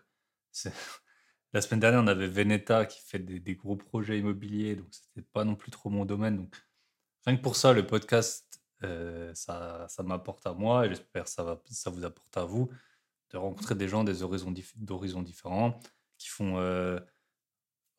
[1.54, 4.76] la semaine dernière, on avait Veneta qui fait des, gros projets immobiliers.
[4.76, 6.38] Donc, c'était pas non plus trop mon domaine.
[6.38, 6.56] Donc,
[7.26, 8.62] rien que pour ça, le podcast,
[9.34, 12.70] ça, m'apporte à moi et j'espère que ça vous apporte à vous
[13.34, 15.80] de rencontrer des gens des horizons, d'horizons différents
[16.18, 16.58] qui font.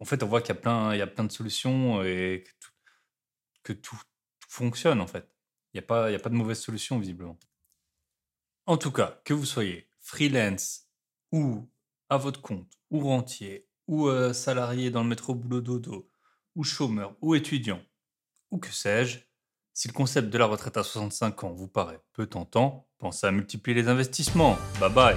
[0.01, 2.51] en fait, on voit qu'il y a plein, y a plein de solutions et que
[2.61, 2.71] tout,
[3.63, 4.01] que tout
[4.49, 5.29] fonctionne en fait.
[5.73, 7.39] Il n'y a, pas, a pas de mauvaise solution, visiblement.
[8.67, 10.89] En tout cas, que vous soyez freelance
[11.33, 11.69] ou
[12.09, 16.11] à votre compte, ou rentier, ou euh, salarié dans le métro boulot dodo,
[16.55, 17.83] ou chômeur, ou étudiant,
[18.51, 19.19] ou que sais-je,
[19.75, 23.33] si le concept de la retraite à 65 ans vous paraît peu tentant, pensez à
[23.33, 24.57] multiplier les investissements.
[24.81, 25.17] Bye bye